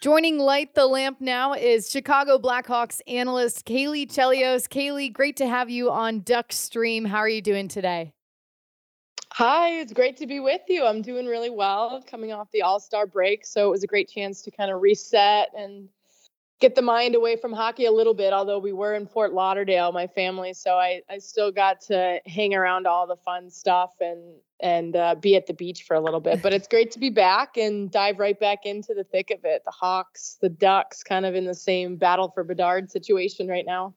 Joining 0.00 0.38
Light 0.38 0.74
the 0.74 0.86
Lamp 0.86 1.20
now 1.20 1.52
is 1.52 1.90
Chicago 1.90 2.38
Blackhawks 2.38 3.02
analyst 3.06 3.66
Caley 3.66 4.06
Chelios. 4.06 4.68
Caley, 4.70 5.10
great 5.10 5.36
to 5.36 5.46
have 5.46 5.68
you 5.68 5.90
on 5.90 6.22
Duck 6.22 6.50
Stream. 6.50 7.04
How 7.04 7.18
are 7.18 7.28
you 7.28 7.42
doing 7.42 7.68
today? 7.68 8.14
Hi, 9.34 9.80
it's 9.80 9.94
great 9.94 10.18
to 10.18 10.26
be 10.26 10.40
with 10.40 10.60
you. 10.68 10.84
I'm 10.84 11.00
doing 11.00 11.24
really 11.24 11.48
well 11.48 12.04
coming 12.06 12.32
off 12.32 12.50
the 12.52 12.60
All 12.60 12.78
Star 12.78 13.06
break. 13.06 13.46
So 13.46 13.66
it 13.66 13.70
was 13.70 13.82
a 13.82 13.86
great 13.86 14.10
chance 14.10 14.42
to 14.42 14.50
kind 14.50 14.70
of 14.70 14.82
reset 14.82 15.48
and 15.56 15.88
get 16.60 16.74
the 16.74 16.82
mind 16.82 17.14
away 17.14 17.36
from 17.36 17.50
hockey 17.50 17.86
a 17.86 17.90
little 17.90 18.12
bit, 18.12 18.34
although 18.34 18.58
we 18.58 18.74
were 18.74 18.94
in 18.94 19.06
Fort 19.06 19.32
Lauderdale, 19.32 19.90
my 19.90 20.06
family. 20.06 20.52
So 20.52 20.74
I, 20.74 21.00
I 21.08 21.16
still 21.16 21.50
got 21.50 21.80
to 21.82 22.20
hang 22.26 22.52
around 22.52 22.86
all 22.86 23.06
the 23.06 23.16
fun 23.16 23.48
stuff 23.48 23.92
and 24.00 24.34
and 24.62 24.94
uh, 24.94 25.16
be 25.16 25.34
at 25.34 25.46
the 25.46 25.52
beach 25.52 25.82
for 25.82 25.94
a 25.94 26.00
little 26.00 26.20
bit. 26.20 26.40
But 26.40 26.52
it's 26.52 26.68
great 26.68 26.92
to 26.92 26.98
be 27.00 27.10
back 27.10 27.56
and 27.56 27.90
dive 27.90 28.18
right 28.18 28.38
back 28.38 28.64
into 28.64 28.94
the 28.94 29.04
thick 29.04 29.30
of 29.30 29.44
it. 29.44 29.62
The 29.64 29.72
Hawks, 29.72 30.38
the 30.40 30.48
Ducks, 30.48 31.02
kind 31.02 31.26
of 31.26 31.34
in 31.34 31.44
the 31.44 31.54
same 31.54 31.96
battle 31.96 32.30
for 32.30 32.44
Bedard 32.44 32.90
situation 32.90 33.48
right 33.48 33.66
now. 33.66 33.94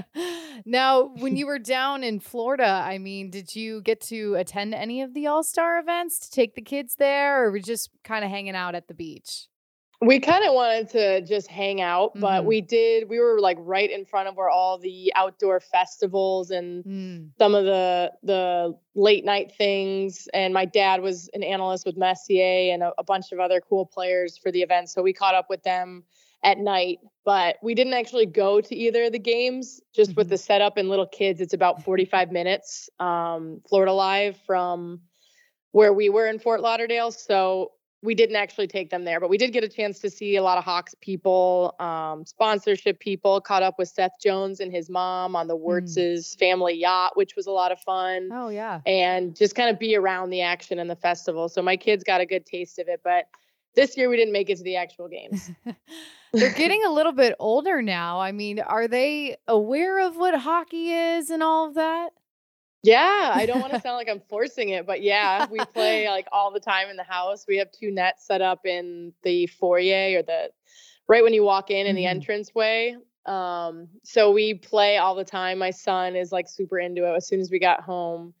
now, 0.64 1.12
when 1.18 1.36
you 1.36 1.46
were 1.46 1.58
down 1.58 2.02
in 2.02 2.18
Florida, 2.18 2.82
I 2.84 2.98
mean, 2.98 3.30
did 3.30 3.54
you 3.54 3.82
get 3.82 4.00
to 4.02 4.34
attend 4.36 4.74
any 4.74 5.02
of 5.02 5.12
the 5.12 5.26
All 5.26 5.44
Star 5.44 5.78
events 5.78 6.18
to 6.20 6.30
take 6.30 6.54
the 6.54 6.62
kids 6.62 6.96
there, 6.96 7.44
or 7.44 7.50
were 7.50 7.58
just 7.58 7.90
kind 8.02 8.24
of 8.24 8.30
hanging 8.30 8.56
out 8.56 8.74
at 8.74 8.88
the 8.88 8.94
beach? 8.94 9.48
We 10.02 10.18
kind 10.18 10.46
of 10.46 10.54
wanted 10.54 10.88
to 10.90 11.20
just 11.20 11.46
hang 11.46 11.82
out, 11.82 12.18
but 12.18 12.38
mm-hmm. 12.38 12.46
we 12.46 12.60
did. 12.62 13.10
We 13.10 13.18
were 13.18 13.38
like 13.38 13.58
right 13.60 13.90
in 13.90 14.06
front 14.06 14.28
of 14.28 14.36
where 14.36 14.48
all 14.48 14.78
the 14.78 15.12
outdoor 15.14 15.60
festivals 15.60 16.50
and 16.50 16.84
mm. 16.84 17.28
some 17.36 17.54
of 17.54 17.66
the 17.66 18.10
the 18.22 18.78
late 18.94 19.26
night 19.26 19.52
things. 19.58 20.26
And 20.32 20.54
my 20.54 20.64
dad 20.64 21.02
was 21.02 21.28
an 21.34 21.42
analyst 21.42 21.84
with 21.84 21.98
Messier 21.98 22.72
and 22.72 22.82
a, 22.82 22.92
a 22.96 23.04
bunch 23.04 23.30
of 23.32 23.40
other 23.40 23.60
cool 23.60 23.84
players 23.84 24.38
for 24.38 24.50
the 24.50 24.62
event, 24.62 24.88
so 24.88 25.02
we 25.02 25.12
caught 25.12 25.34
up 25.34 25.50
with 25.50 25.62
them 25.64 26.04
at 26.42 26.56
night. 26.56 27.00
But 27.26 27.56
we 27.62 27.74
didn't 27.74 27.92
actually 27.92 28.24
go 28.24 28.62
to 28.62 28.74
either 28.74 29.04
of 29.04 29.12
the 29.12 29.18
games. 29.18 29.82
Just 29.94 30.12
mm-hmm. 30.12 30.20
with 30.20 30.30
the 30.30 30.38
setup 30.38 30.78
and 30.78 30.88
little 30.88 31.08
kids, 31.08 31.42
it's 31.42 31.52
about 31.52 31.84
45 31.84 32.32
minutes. 32.32 32.88
Um, 33.00 33.60
Florida 33.68 33.92
Live 33.92 34.38
from 34.46 35.02
where 35.72 35.92
we 35.92 36.08
were 36.08 36.26
in 36.26 36.38
Fort 36.38 36.62
Lauderdale, 36.62 37.12
so 37.12 37.72
we 38.02 38.14
didn't 38.14 38.36
actually 38.36 38.66
take 38.66 38.90
them 38.90 39.04
there, 39.04 39.20
but 39.20 39.28
we 39.28 39.36
did 39.36 39.52
get 39.52 39.62
a 39.62 39.68
chance 39.68 39.98
to 40.00 40.10
see 40.10 40.36
a 40.36 40.42
lot 40.42 40.56
of 40.56 40.64
Hawks 40.64 40.94
people, 41.00 41.74
um, 41.78 42.24
sponsorship 42.24 42.98
people. 42.98 43.40
Caught 43.40 43.62
up 43.62 43.78
with 43.78 43.88
Seth 43.88 44.12
Jones 44.22 44.60
and 44.60 44.72
his 44.72 44.88
mom 44.88 45.36
on 45.36 45.48
the 45.48 45.56
hmm. 45.56 45.64
Wirtz's 45.64 46.34
mm. 46.34 46.38
family 46.38 46.74
yacht, 46.74 47.16
which 47.16 47.36
was 47.36 47.46
a 47.46 47.50
lot 47.50 47.72
of 47.72 47.80
fun. 47.80 48.30
Oh 48.32 48.48
yeah, 48.48 48.80
and 48.86 49.36
just 49.36 49.54
kind 49.54 49.68
of 49.68 49.78
be 49.78 49.96
around 49.96 50.30
the 50.30 50.40
action 50.40 50.78
and 50.78 50.88
the 50.88 50.96
festival. 50.96 51.48
So 51.48 51.60
my 51.60 51.76
kids 51.76 52.02
got 52.02 52.20
a 52.20 52.26
good 52.26 52.46
taste 52.46 52.78
of 52.78 52.88
it, 52.88 53.00
but 53.04 53.26
this 53.74 53.96
year 53.96 54.08
we 54.08 54.16
didn't 54.16 54.32
make 54.32 54.48
it 54.50 54.56
to 54.56 54.64
the 54.64 54.76
actual 54.76 55.08
games. 55.08 55.50
They're 56.32 56.52
getting 56.52 56.84
a 56.84 56.90
little 56.90 57.12
bit 57.12 57.34
older 57.38 57.82
now. 57.82 58.20
I 58.20 58.32
mean, 58.32 58.60
are 58.60 58.88
they 58.88 59.36
aware 59.46 60.06
of 60.06 60.16
what 60.16 60.38
hockey 60.38 60.92
is 60.92 61.28
and 61.30 61.42
all 61.42 61.68
of 61.68 61.74
that? 61.74 62.10
Yeah, 62.82 63.32
I 63.34 63.46
don't 63.46 63.60
want 63.60 63.72
to 63.74 63.80
sound 63.82 63.96
like 63.96 64.08
I'm 64.08 64.22
forcing 64.28 64.70
it, 64.70 64.86
but 64.86 65.02
yeah, 65.02 65.46
we 65.50 65.58
play 65.58 66.08
like 66.08 66.26
all 66.32 66.50
the 66.50 66.60
time 66.60 66.88
in 66.88 66.96
the 66.96 67.04
house. 67.04 67.44
We 67.46 67.58
have 67.58 67.70
two 67.72 67.90
nets 67.90 68.26
set 68.26 68.40
up 68.40 68.64
in 68.64 69.12
the 69.22 69.46
foyer 69.46 70.18
or 70.18 70.22
the 70.22 70.50
right 71.08 71.22
when 71.22 71.34
you 71.34 71.42
walk 71.42 71.70
in 71.70 71.86
in 71.86 71.96
the 71.96 72.06
entrance 72.06 72.54
way. 72.54 72.96
Um, 73.26 73.88
so 74.02 74.30
we 74.30 74.54
play 74.54 74.96
all 74.96 75.14
the 75.14 75.24
time. 75.24 75.58
My 75.58 75.70
son 75.70 76.16
is 76.16 76.32
like 76.32 76.48
super 76.48 76.78
into 76.78 77.04
it. 77.06 77.16
As 77.16 77.26
soon 77.28 77.40
as 77.40 77.50
we 77.50 77.58
got 77.58 77.80
home, 77.80 78.32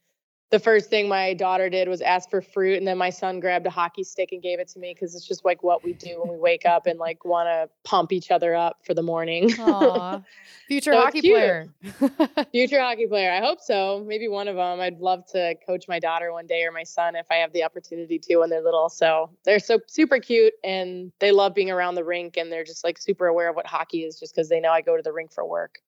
the 0.50 0.58
first 0.58 0.90
thing 0.90 1.08
my 1.08 1.32
daughter 1.32 1.70
did 1.70 1.88
was 1.88 2.00
ask 2.00 2.28
for 2.28 2.42
fruit 2.42 2.76
and 2.76 2.86
then 2.86 2.98
my 2.98 3.10
son 3.10 3.38
grabbed 3.38 3.66
a 3.66 3.70
hockey 3.70 4.02
stick 4.02 4.32
and 4.32 4.42
gave 4.42 4.58
it 4.58 4.66
to 4.68 4.80
me 4.80 4.92
because 4.92 5.14
it's 5.14 5.26
just 5.26 5.44
like 5.44 5.62
what 5.62 5.84
we 5.84 5.92
do 5.92 6.20
when 6.20 6.32
we 6.32 6.36
wake 6.36 6.66
up 6.66 6.86
and 6.86 6.98
like 6.98 7.24
want 7.24 7.46
to 7.46 7.68
pump 7.88 8.12
each 8.12 8.32
other 8.32 8.54
up 8.54 8.78
for 8.84 8.92
the 8.92 9.02
morning. 9.02 9.50
Aww. 9.70 10.24
future 10.66 10.92
so 10.92 11.00
hockey 11.00 11.20
player. 11.20 11.68
Future 12.52 12.80
hockey 12.80 13.06
player 13.06 13.30
i 13.30 13.38
hope 13.38 13.60
so. 13.60 14.04
Maybe 14.06 14.26
one 14.26 14.48
of 14.48 14.56
them 14.56 14.80
i'd 14.80 14.98
love 14.98 15.24
to 15.32 15.54
coach 15.64 15.86
my 15.86 16.00
daughter 16.00 16.32
one 16.32 16.46
day 16.46 16.64
or 16.64 16.72
my 16.72 16.82
son 16.82 17.14
if 17.14 17.26
i 17.30 17.36
have 17.36 17.52
the 17.52 17.62
opportunity 17.62 18.18
to 18.18 18.36
when 18.38 18.50
they're 18.50 18.62
little. 18.62 18.88
So 18.88 19.30
they're 19.44 19.60
so 19.60 19.78
super 19.86 20.18
cute 20.18 20.54
and 20.64 21.12
they 21.20 21.30
love 21.30 21.54
being 21.54 21.70
around 21.70 21.94
the 21.94 22.04
rink 22.04 22.36
and 22.36 22.50
they're 22.50 22.64
just 22.64 22.82
like 22.82 22.98
super 22.98 23.28
aware 23.28 23.50
of 23.50 23.56
what 23.56 23.66
hockey 23.66 24.04
is 24.04 24.18
just 24.18 24.34
because 24.34 24.48
they 24.48 24.60
know 24.60 24.70
i 24.72 24.80
go 24.80 24.96
to 24.96 25.02
the 25.02 25.12
rink 25.12 25.32
for 25.32 25.46
work 25.46 25.78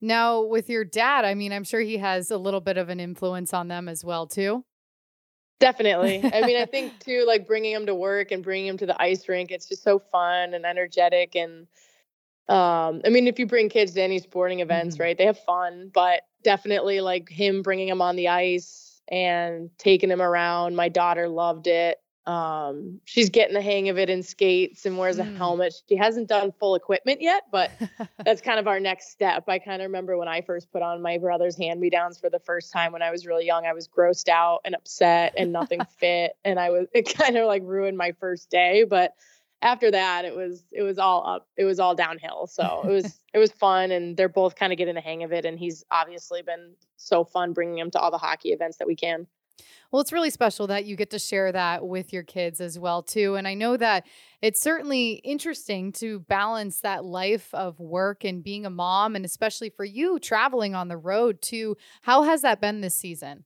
now, 0.00 0.42
with 0.42 0.70
your 0.70 0.84
dad, 0.84 1.24
I 1.24 1.34
mean, 1.34 1.52
I'm 1.52 1.64
sure 1.64 1.80
he 1.80 1.98
has 1.98 2.30
a 2.30 2.38
little 2.38 2.60
bit 2.60 2.78
of 2.78 2.88
an 2.88 3.00
influence 3.00 3.52
on 3.52 3.68
them 3.68 3.88
as 3.88 4.04
well, 4.04 4.26
too. 4.26 4.64
Definitely. 5.60 6.20
I 6.32 6.42
mean, 6.42 6.56
I 6.56 6.64
think 6.70 6.98
too, 7.00 7.24
like 7.26 7.46
bringing 7.46 7.72
him 7.72 7.86
to 7.86 7.94
work 7.94 8.30
and 8.30 8.42
bringing 8.42 8.68
him 8.68 8.78
to 8.78 8.86
the 8.86 9.00
ice 9.00 9.28
rink, 9.28 9.50
it's 9.50 9.66
just 9.66 9.82
so 9.82 9.98
fun 9.98 10.54
and 10.54 10.64
energetic. 10.64 11.34
And 11.34 11.66
um, 12.48 13.02
I 13.04 13.10
mean, 13.10 13.26
if 13.26 13.38
you 13.38 13.46
bring 13.46 13.68
kids 13.68 13.92
to 13.94 14.02
any 14.02 14.18
sporting 14.20 14.60
events, 14.60 14.94
mm-hmm. 14.94 15.02
right, 15.02 15.18
they 15.18 15.26
have 15.26 15.38
fun, 15.40 15.90
but 15.92 16.22
definitely 16.44 17.00
like 17.00 17.28
him 17.28 17.62
bringing 17.62 17.88
them 17.88 18.00
on 18.00 18.16
the 18.16 18.28
ice 18.28 19.00
and 19.08 19.70
taking 19.78 20.10
him 20.10 20.22
around. 20.22 20.76
My 20.76 20.88
daughter 20.88 21.28
loved 21.28 21.66
it. 21.66 21.98
Um, 22.28 23.00
she's 23.06 23.30
getting 23.30 23.54
the 23.54 23.62
hang 23.62 23.88
of 23.88 23.96
it 23.96 24.10
in 24.10 24.22
skates 24.22 24.84
and 24.84 24.98
wears 24.98 25.18
a 25.18 25.22
mm. 25.22 25.36
helmet. 25.38 25.72
She 25.88 25.96
hasn't 25.96 26.28
done 26.28 26.52
full 26.60 26.74
equipment 26.74 27.22
yet, 27.22 27.44
but 27.50 27.70
that's 28.24 28.42
kind 28.42 28.58
of 28.58 28.68
our 28.68 28.78
next 28.78 29.10
step. 29.12 29.48
I 29.48 29.58
kind 29.58 29.80
of 29.80 29.86
remember 29.86 30.18
when 30.18 30.28
I 30.28 30.42
first 30.42 30.70
put 30.70 30.82
on 30.82 31.00
my 31.00 31.16
brother's 31.16 31.56
hand 31.56 31.80
me 31.80 31.88
downs 31.88 32.18
for 32.18 32.28
the 32.28 32.38
first 32.38 32.70
time 32.70 32.92
when 32.92 33.00
I 33.00 33.10
was 33.10 33.26
really 33.26 33.46
young. 33.46 33.64
I 33.64 33.72
was 33.72 33.88
grossed 33.88 34.28
out 34.28 34.60
and 34.66 34.74
upset 34.74 35.32
and 35.38 35.52
nothing 35.52 35.80
fit, 35.98 36.32
and 36.44 36.60
I 36.60 36.68
was 36.68 36.86
it 36.92 37.16
kind 37.16 37.38
of 37.38 37.46
like 37.46 37.62
ruined 37.64 37.96
my 37.96 38.12
first 38.20 38.50
day. 38.50 38.84
But 38.84 39.14
after 39.62 39.90
that, 39.90 40.26
it 40.26 40.36
was 40.36 40.66
it 40.70 40.82
was 40.82 40.98
all 40.98 41.26
up. 41.26 41.48
It 41.56 41.64
was 41.64 41.80
all 41.80 41.94
downhill. 41.94 42.46
So 42.46 42.82
it 42.84 42.92
was 42.92 43.18
it 43.32 43.38
was 43.38 43.52
fun, 43.52 43.90
and 43.90 44.18
they're 44.18 44.28
both 44.28 44.54
kind 44.54 44.70
of 44.70 44.76
getting 44.76 44.96
the 44.96 45.00
hang 45.00 45.22
of 45.22 45.32
it. 45.32 45.46
And 45.46 45.58
he's 45.58 45.82
obviously 45.90 46.42
been 46.42 46.74
so 46.98 47.24
fun 47.24 47.54
bringing 47.54 47.78
him 47.78 47.90
to 47.92 47.98
all 47.98 48.10
the 48.10 48.18
hockey 48.18 48.50
events 48.50 48.76
that 48.76 48.86
we 48.86 48.96
can. 48.96 49.26
Well, 49.90 50.00
it's 50.00 50.12
really 50.12 50.30
special 50.30 50.66
that 50.66 50.84
you 50.84 50.96
get 50.96 51.10
to 51.10 51.18
share 51.18 51.50
that 51.52 51.86
with 51.86 52.12
your 52.12 52.22
kids 52.22 52.60
as 52.60 52.78
well 52.78 53.02
too. 53.02 53.36
And 53.36 53.48
I 53.48 53.54
know 53.54 53.76
that 53.76 54.06
it's 54.42 54.60
certainly 54.60 55.12
interesting 55.24 55.92
to 55.92 56.20
balance 56.20 56.80
that 56.80 57.04
life 57.04 57.52
of 57.54 57.80
work 57.80 58.24
and 58.24 58.42
being 58.42 58.66
a 58.66 58.70
mom 58.70 59.16
and 59.16 59.24
especially 59.24 59.70
for 59.70 59.84
you 59.84 60.18
traveling 60.18 60.74
on 60.74 60.88
the 60.88 60.96
road 60.98 61.40
too. 61.40 61.76
How 62.02 62.22
has 62.22 62.42
that 62.42 62.60
been 62.60 62.80
this 62.80 62.96
season? 62.96 63.44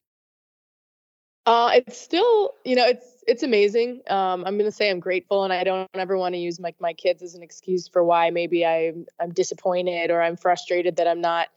Uh, 1.44 1.72
it's 1.74 1.98
still, 1.98 2.54
you 2.64 2.76
know, 2.76 2.86
it's 2.86 3.24
it's 3.26 3.42
amazing. 3.42 4.00
Um, 4.08 4.44
I'm 4.46 4.56
gonna 4.56 4.70
say 4.70 4.90
I'm 4.90 5.00
grateful, 5.00 5.42
and 5.42 5.52
I 5.52 5.64
don't 5.64 5.90
ever 5.94 6.16
want 6.16 6.34
to 6.34 6.38
use 6.38 6.60
my 6.60 6.72
my 6.78 6.92
kids 6.92 7.20
as 7.20 7.34
an 7.34 7.42
excuse 7.42 7.88
for 7.88 8.04
why 8.04 8.30
maybe 8.30 8.64
I'm 8.64 9.06
I'm 9.20 9.32
disappointed 9.32 10.10
or 10.12 10.22
I'm 10.22 10.36
frustrated 10.36 10.94
that 10.96 11.08
I'm 11.08 11.20
not, 11.20 11.48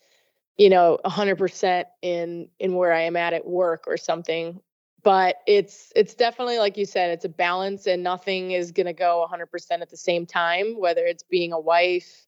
you 0.58 0.70
know, 0.70 1.00
100% 1.06 1.86
in 2.02 2.48
in 2.60 2.76
where 2.76 2.94
I 2.94 3.02
am 3.02 3.16
at 3.16 3.34
at 3.34 3.46
work 3.46 3.86
or 3.88 3.98
something 3.98 4.60
but 5.04 5.36
it's 5.46 5.94
it's 5.96 6.16
definitely 6.16 6.58
like 6.58 6.78
you 6.78 6.86
said 6.86 7.12
it's 7.12 7.26
a 7.26 7.30
balance 7.30 7.86
and 7.86 8.02
nothing 8.02 8.52
is 8.52 8.72
going 8.72 8.88
to 8.88 8.94
go 8.94 9.24
100% 9.32 9.46
at 9.80 9.90
the 9.92 9.96
same 9.96 10.26
time 10.26 10.80
whether 10.80 11.06
it's 11.06 11.22
being 11.22 11.54
a 11.54 11.60
wife 11.60 12.26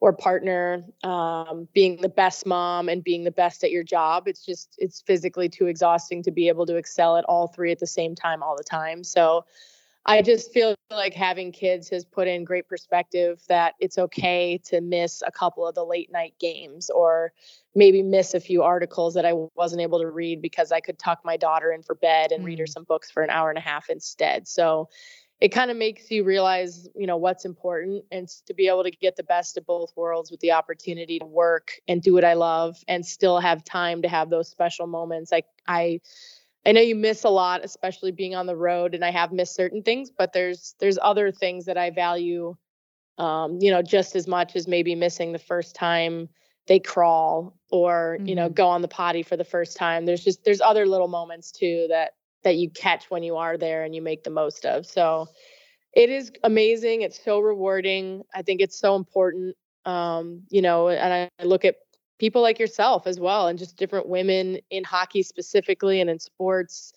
or 0.00 0.12
partner, 0.12 0.84
um, 1.04 1.68
being 1.72 2.00
the 2.00 2.08
best 2.08 2.46
mom 2.46 2.88
and 2.88 3.02
being 3.02 3.24
the 3.24 3.30
best 3.30 3.64
at 3.64 3.70
your 3.70 3.82
job. 3.82 4.28
It's 4.28 4.44
just, 4.44 4.74
it's 4.78 5.00
physically 5.00 5.48
too 5.48 5.66
exhausting 5.66 6.22
to 6.24 6.30
be 6.30 6.48
able 6.48 6.66
to 6.66 6.76
excel 6.76 7.16
at 7.16 7.24
all 7.24 7.48
three 7.48 7.72
at 7.72 7.78
the 7.78 7.86
same 7.86 8.14
time 8.14 8.42
all 8.42 8.56
the 8.56 8.64
time. 8.64 9.02
So 9.02 9.44
I 10.08 10.22
just 10.22 10.52
feel 10.52 10.76
like 10.90 11.14
having 11.14 11.50
kids 11.50 11.90
has 11.90 12.04
put 12.04 12.28
in 12.28 12.44
great 12.44 12.68
perspective 12.68 13.42
that 13.48 13.74
it's 13.80 13.98
okay 13.98 14.56
to 14.66 14.80
miss 14.80 15.20
a 15.26 15.32
couple 15.32 15.66
of 15.66 15.74
the 15.74 15.84
late 15.84 16.12
night 16.12 16.34
games 16.38 16.90
or 16.90 17.32
maybe 17.74 18.02
miss 18.02 18.32
a 18.32 18.40
few 18.40 18.62
articles 18.62 19.14
that 19.14 19.26
I 19.26 19.32
wasn't 19.56 19.82
able 19.82 19.98
to 20.00 20.08
read 20.08 20.40
because 20.40 20.70
I 20.70 20.78
could 20.78 20.98
tuck 20.98 21.20
my 21.24 21.36
daughter 21.36 21.72
in 21.72 21.82
for 21.82 21.96
bed 21.96 22.30
and 22.30 22.44
read 22.44 22.60
her 22.60 22.66
mm. 22.66 22.72
some 22.72 22.84
books 22.84 23.10
for 23.10 23.24
an 23.24 23.30
hour 23.30 23.48
and 23.48 23.58
a 23.58 23.62
half 23.62 23.90
instead. 23.90 24.46
So 24.46 24.88
it 25.40 25.48
kind 25.48 25.70
of 25.70 25.76
makes 25.76 26.10
you 26.10 26.24
realize, 26.24 26.88
you 26.94 27.06
know, 27.06 27.16
what's 27.16 27.44
important 27.44 28.04
and 28.10 28.28
to 28.46 28.54
be 28.54 28.68
able 28.68 28.84
to 28.84 28.90
get 28.90 29.16
the 29.16 29.24
best 29.24 29.58
of 29.58 29.66
both 29.66 29.92
worlds 29.96 30.30
with 30.30 30.40
the 30.40 30.52
opportunity 30.52 31.18
to 31.18 31.26
work 31.26 31.72
and 31.88 32.00
do 32.00 32.14
what 32.14 32.24
I 32.24 32.34
love 32.34 32.76
and 32.88 33.04
still 33.04 33.40
have 33.40 33.64
time 33.64 34.02
to 34.02 34.08
have 34.08 34.30
those 34.30 34.48
special 34.48 34.86
moments. 34.86 35.32
I 35.32 35.42
I 35.66 36.00
I 36.66 36.72
know 36.72 36.80
you 36.80 36.96
miss 36.96 37.24
a 37.24 37.28
lot, 37.28 37.64
especially 37.64 38.10
being 38.10 38.34
on 38.34 38.46
the 38.46 38.56
road, 38.56 38.94
and 38.94 39.04
I 39.04 39.10
have 39.12 39.32
missed 39.32 39.54
certain 39.54 39.82
things, 39.82 40.10
but 40.10 40.32
there's 40.32 40.74
there's 40.80 40.98
other 41.00 41.30
things 41.30 41.64
that 41.66 41.78
I 41.78 41.90
value 41.90 42.56
um, 43.18 43.58
you 43.60 43.70
know, 43.70 43.82
just 43.82 44.14
as 44.14 44.26
much 44.26 44.56
as 44.56 44.68
maybe 44.68 44.94
missing 44.94 45.32
the 45.32 45.38
first 45.38 45.74
time 45.74 46.28
they 46.66 46.78
crawl 46.78 47.56
or, 47.70 48.16
mm-hmm. 48.18 48.26
you 48.26 48.34
know, 48.34 48.46
mm-hmm. 48.46 48.54
go 48.54 48.68
on 48.68 48.82
the 48.82 48.88
potty 48.88 49.22
for 49.22 49.36
the 49.36 49.44
first 49.44 49.76
time. 49.76 50.04
There's 50.04 50.24
just 50.24 50.44
there's 50.44 50.60
other 50.60 50.86
little 50.86 51.08
moments 51.08 51.50
too 51.50 51.86
that 51.88 52.12
that 52.44 52.56
you 52.56 52.70
catch 52.70 53.10
when 53.10 53.22
you 53.22 53.36
are 53.36 53.56
there 53.56 53.84
and 53.84 53.94
you 53.94 54.02
make 54.02 54.24
the 54.24 54.30
most 54.30 54.64
of. 54.66 54.86
So 54.86 55.28
it 55.94 56.10
is 56.10 56.30
amazing. 56.44 57.02
It's 57.02 57.22
so 57.24 57.40
rewarding. 57.40 58.22
I 58.34 58.42
think 58.42 58.60
it's 58.60 58.78
so 58.78 58.96
important. 58.96 59.56
Um, 59.84 60.42
you 60.50 60.62
know, 60.62 60.88
and 60.88 61.30
I 61.38 61.44
look 61.44 61.64
at 61.64 61.76
people 62.18 62.42
like 62.42 62.58
yourself 62.58 63.06
as 63.06 63.20
well, 63.20 63.48
and 63.48 63.58
just 63.58 63.76
different 63.76 64.08
women 64.08 64.58
in 64.70 64.84
hockey 64.84 65.22
specifically 65.22 66.00
and 66.00 66.10
in 66.10 66.18
sports, 66.18 66.92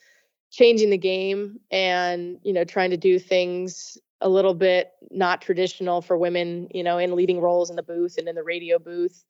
changing 0.51 0.89
the 0.89 0.97
game 0.97 1.59
and 1.71 2.39
you 2.43 2.53
know 2.53 2.63
trying 2.63 2.89
to 2.89 2.97
do 2.97 3.19
things 3.19 3.97
a 4.21 4.29
little 4.29 4.53
bit 4.53 4.91
not 5.11 5.41
traditional 5.41 6.01
for 6.01 6.17
women. 6.17 6.67
You 6.73 6.83
know, 6.83 6.97
in 6.97 7.15
leading 7.15 7.39
roles 7.39 7.69
in 7.69 7.75
the 7.75 7.83
booth 7.83 8.17
and 8.17 8.27
in 8.27 8.35
the 8.35 8.43
radio 8.43 8.79
booth 8.79 9.23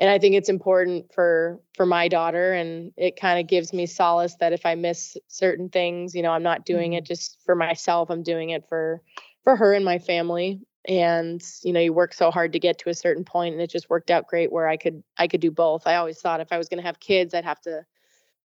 and 0.00 0.10
i 0.10 0.18
think 0.18 0.34
it's 0.34 0.48
important 0.48 1.12
for 1.12 1.60
for 1.74 1.86
my 1.86 2.08
daughter 2.08 2.52
and 2.52 2.92
it 2.96 3.18
kind 3.20 3.40
of 3.40 3.46
gives 3.46 3.72
me 3.72 3.86
solace 3.86 4.36
that 4.40 4.52
if 4.52 4.64
i 4.64 4.74
miss 4.74 5.16
certain 5.28 5.68
things 5.68 6.14
you 6.14 6.22
know 6.22 6.30
i'm 6.30 6.42
not 6.42 6.64
doing 6.64 6.92
it 6.92 7.04
mm-hmm. 7.04 7.08
just 7.08 7.38
for 7.44 7.54
myself 7.54 8.10
i'm 8.10 8.22
doing 8.22 8.50
it 8.50 8.64
for 8.68 9.02
for 9.44 9.56
her 9.56 9.72
and 9.72 9.84
my 9.84 9.98
family 9.98 10.60
and 10.86 11.42
you 11.62 11.72
know 11.72 11.80
you 11.80 11.92
work 11.92 12.14
so 12.14 12.30
hard 12.30 12.52
to 12.52 12.58
get 12.58 12.78
to 12.78 12.88
a 12.88 12.94
certain 12.94 13.24
point 13.24 13.52
and 13.52 13.62
it 13.62 13.70
just 13.70 13.90
worked 13.90 14.10
out 14.10 14.26
great 14.26 14.52
where 14.52 14.68
i 14.68 14.76
could 14.76 15.02
i 15.16 15.26
could 15.26 15.40
do 15.40 15.50
both 15.50 15.86
i 15.86 15.96
always 15.96 16.20
thought 16.20 16.40
if 16.40 16.52
i 16.52 16.58
was 16.58 16.68
going 16.68 16.78
to 16.78 16.86
have 16.86 17.00
kids 17.00 17.34
i'd 17.34 17.44
have 17.44 17.60
to 17.60 17.84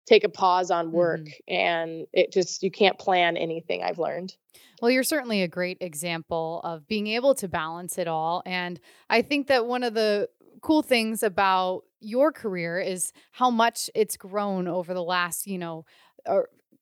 take 0.05 0.23
a 0.23 0.29
pause 0.29 0.71
on 0.71 0.91
work 0.91 1.21
mm-hmm. 1.21 1.53
and 1.53 2.07
it 2.11 2.31
just 2.31 2.63
you 2.63 2.71
can't 2.71 2.97
plan 2.97 3.37
anything 3.37 3.83
i've 3.83 3.99
learned 3.99 4.35
well, 4.83 4.91
you're 4.91 5.03
certainly 5.03 5.41
a 5.41 5.47
great 5.47 5.77
example 5.79 6.59
of 6.65 6.85
being 6.89 7.07
able 7.07 7.35
to 7.35 7.47
balance 7.47 7.97
it 7.97 8.09
all. 8.09 8.43
And 8.45 8.81
I 9.09 9.21
think 9.21 9.47
that 9.47 9.65
one 9.65 9.81
of 9.81 9.93
the 9.93 10.27
cool 10.61 10.81
things 10.81 11.23
about 11.23 11.83
your 12.01 12.33
career 12.33 12.79
is 12.79 13.13
how 13.31 13.49
much 13.49 13.89
it's 13.95 14.17
grown 14.17 14.67
over 14.67 14.93
the 14.93 15.01
last, 15.01 15.47
you 15.47 15.57
know, 15.57 15.85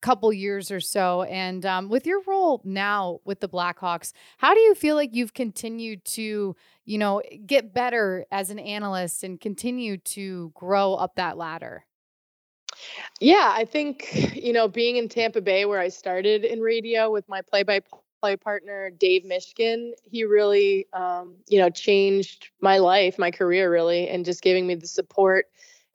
couple 0.01 0.31
years 0.34 0.72
or 0.72 0.79
so. 0.79 1.24
And 1.24 1.65
um, 1.65 1.89
with 1.89 2.05
your 2.05 2.22
role 2.27 2.62
now 2.63 3.20
with 3.24 3.39
the 3.39 3.50
Blackhawks, 3.50 4.13
how 4.38 4.53
do 4.53 4.60
you 4.60 4.75
feel 4.75 4.96
like 4.96 5.13
you've 5.13 5.34
continued 5.34 6.03
to, 6.05 6.55
you 6.86 6.98
know, 6.98 7.22
get 7.46 7.74
better 7.74 8.25
as 8.31 8.50
an 8.50 8.60
analyst 8.60 9.24
and 9.24 9.39
continue 9.39 9.98
to 9.98 10.51
grow 10.55 10.96
up 10.96 11.15
that 11.15 11.38
ladder? 11.38 11.86
Yeah, 13.20 13.53
I 13.53 13.65
think, 13.65 14.36
you 14.36 14.53
know, 14.53 14.67
being 14.67 14.96
in 14.98 15.10
Tampa 15.10 15.41
Bay 15.41 15.65
where 15.65 15.79
I 15.79 15.89
started 15.89 16.43
in 16.46 16.62
radio 16.62 17.12
with 17.12 17.27
my 17.29 17.41
play 17.41 17.63
by 17.63 17.81
play 18.22 18.38
partner 18.38 18.91
Dave 18.91 19.24
Mishkin, 19.24 19.91
he 20.03 20.24
really, 20.24 20.88
um, 20.93 21.36
you 21.48 21.60
know, 21.60 21.70
changed 21.70 22.50
my 22.62 22.77
life, 22.77 23.17
my 23.17 23.31
career, 23.31 23.72
really, 23.72 24.08
and 24.08 24.24
just 24.24 24.43
giving 24.43 24.67
me 24.67 24.75
the 24.75 24.88
support 24.88 25.48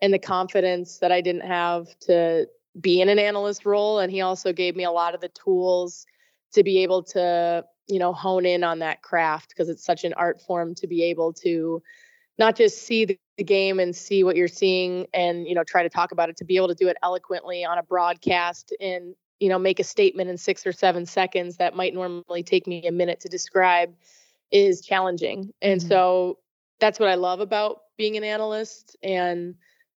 and 0.03 0.13
the 0.13 0.19
confidence 0.19 0.99
that 0.99 1.13
I 1.13 1.21
didn't 1.21 1.47
have 1.47 1.99
to 2.01 2.47
be 2.81 3.01
in 3.01 3.09
an 3.09 3.19
analyst 3.19 3.67
role. 3.67 4.01
And 4.01 4.11
he 4.11 4.21
also 4.21 4.53
gave 4.53 4.77
me 4.77 4.85
a 4.85 4.91
lot 4.91 5.15
of 5.15 5.21
the 5.21 5.31
tools 5.31 6.07
to 6.53 6.63
be 6.63 6.83
able 6.83 7.03
to, 7.03 7.65
you 7.89 7.99
know, 7.99 8.13
hone 8.13 8.47
in 8.47 8.65
on 8.65 8.81
that 8.81 9.03
craft 9.03 9.51
because 9.51 9.69
it's 9.69 9.85
such 9.85 10.05
an 10.05 10.13
art 10.15 10.41
form 10.41 10.75
to 10.77 10.87
be 10.87 11.05
able 11.05 11.33
to 11.33 11.83
not 12.39 12.57
just 12.57 12.83
see 12.83 13.05
the, 13.05 13.19
the 13.37 13.45
game 13.45 13.81
and 13.81 13.95
see 13.95 14.25
what 14.25 14.37
you're 14.37 14.49
seeing 14.49 15.07
and 15.13 15.47
you 15.47 15.55
know 15.55 15.65
try 15.65 15.83
to 15.83 15.89
talk 15.89 16.13
about 16.13 16.29
it 16.29 16.37
to 16.39 16.45
be 16.45 16.57
able 16.57 16.69
to 16.69 16.75
do 16.75 16.89
it 16.89 16.97
eloquently 17.03 17.65
on 17.65 17.79
a 17.79 17.83
broadcast 17.83 18.75
and 18.81 19.15
you 19.41 19.49
know 19.49 19.59
make 19.59 19.79
a 19.79 19.85
statement 19.85 20.31
in 20.31 20.39
six 20.39 20.67
or 20.67 20.73
seven 20.73 21.05
seconds 21.05 21.57
that 21.57 21.77
might 21.77 21.95
normally 21.95 22.43
take 22.43 22.67
me 22.67 22.87
a 22.87 22.93
minute 22.93 23.21
to 23.21 23.29
describe 23.29 23.95
is 24.51 24.81
challenging 24.81 25.53
and 25.61 25.81
mm-hmm. 25.81 25.89
so 25.89 26.39
that's 26.81 26.99
what 26.99 27.09
i 27.09 27.15
love 27.15 27.41
about 27.41 27.81
being 27.99 28.17
an 28.17 28.25
analyst 28.25 28.97
and 29.03 29.55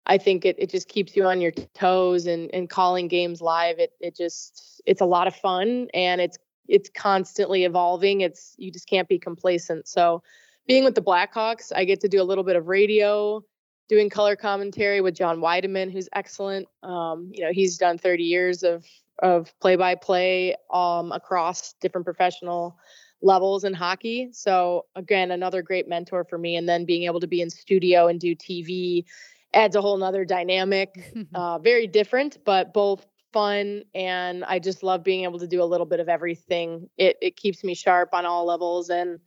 i 0.09 0.17
think 0.17 0.45
it, 0.45 0.55
it 0.59 0.69
just 0.69 0.87
keeps 0.89 1.15
you 1.15 1.23
on 1.23 1.39
your 1.39 1.51
toes 1.73 2.25
and, 2.25 2.49
and 2.53 2.69
calling 2.69 3.07
games 3.07 3.41
live 3.41 3.79
it, 3.79 3.93
it 4.01 4.15
just 4.15 4.81
it's 4.85 5.01
a 5.01 5.05
lot 5.05 5.27
of 5.27 5.35
fun 5.35 5.87
and 5.93 6.19
it's 6.19 6.37
it's 6.67 6.89
constantly 6.89 7.63
evolving 7.63 8.21
it's 8.21 8.55
you 8.57 8.71
just 8.71 8.87
can't 8.87 9.07
be 9.07 9.17
complacent 9.17 9.87
so 9.87 10.21
being 10.67 10.83
with 10.83 10.95
the 10.95 11.01
blackhawks 11.01 11.71
i 11.75 11.85
get 11.85 12.01
to 12.01 12.09
do 12.09 12.21
a 12.21 12.23
little 12.23 12.43
bit 12.43 12.55
of 12.55 12.67
radio 12.67 13.43
doing 13.87 14.09
color 14.09 14.35
commentary 14.35 14.99
with 14.99 15.15
john 15.15 15.39
Wiedeman 15.39 15.91
who's 15.91 16.09
excellent 16.13 16.67
um, 16.83 17.31
you 17.33 17.43
know 17.43 17.51
he's 17.51 17.77
done 17.77 17.97
30 17.97 18.23
years 18.23 18.63
of 18.63 18.85
of 19.21 19.53
play 19.59 19.75
by 19.75 19.95
play 19.95 20.55
um, 20.71 21.11
across 21.11 21.73
different 21.81 22.05
professional 22.05 22.77
levels 23.21 23.63
in 23.63 23.73
hockey. 23.73 24.29
So 24.31 24.85
again, 24.95 25.31
another 25.31 25.61
great 25.61 25.87
mentor 25.87 26.23
for 26.23 26.37
me. 26.37 26.55
And 26.55 26.67
then 26.67 26.85
being 26.85 27.03
able 27.03 27.19
to 27.19 27.27
be 27.27 27.41
in 27.41 27.49
studio 27.49 28.07
and 28.07 28.19
do 28.19 28.35
TV 28.35 29.05
adds 29.53 29.75
a 29.75 29.81
whole 29.81 29.97
nother 29.97 30.25
dynamic. 30.25 31.13
uh, 31.33 31.59
very 31.59 31.87
different, 31.87 32.37
but 32.45 32.73
both 32.73 33.05
fun. 33.31 33.83
And 33.93 34.43
I 34.45 34.59
just 34.59 34.83
love 34.83 35.03
being 35.03 35.23
able 35.23 35.39
to 35.39 35.47
do 35.47 35.61
a 35.61 35.65
little 35.65 35.85
bit 35.85 35.99
of 35.99 36.09
everything. 36.09 36.89
It 36.97 37.17
it 37.21 37.35
keeps 37.35 37.63
me 37.63 37.75
sharp 37.75 38.09
on 38.13 38.25
all 38.25 38.45
levels 38.45 38.89
and 38.89 39.19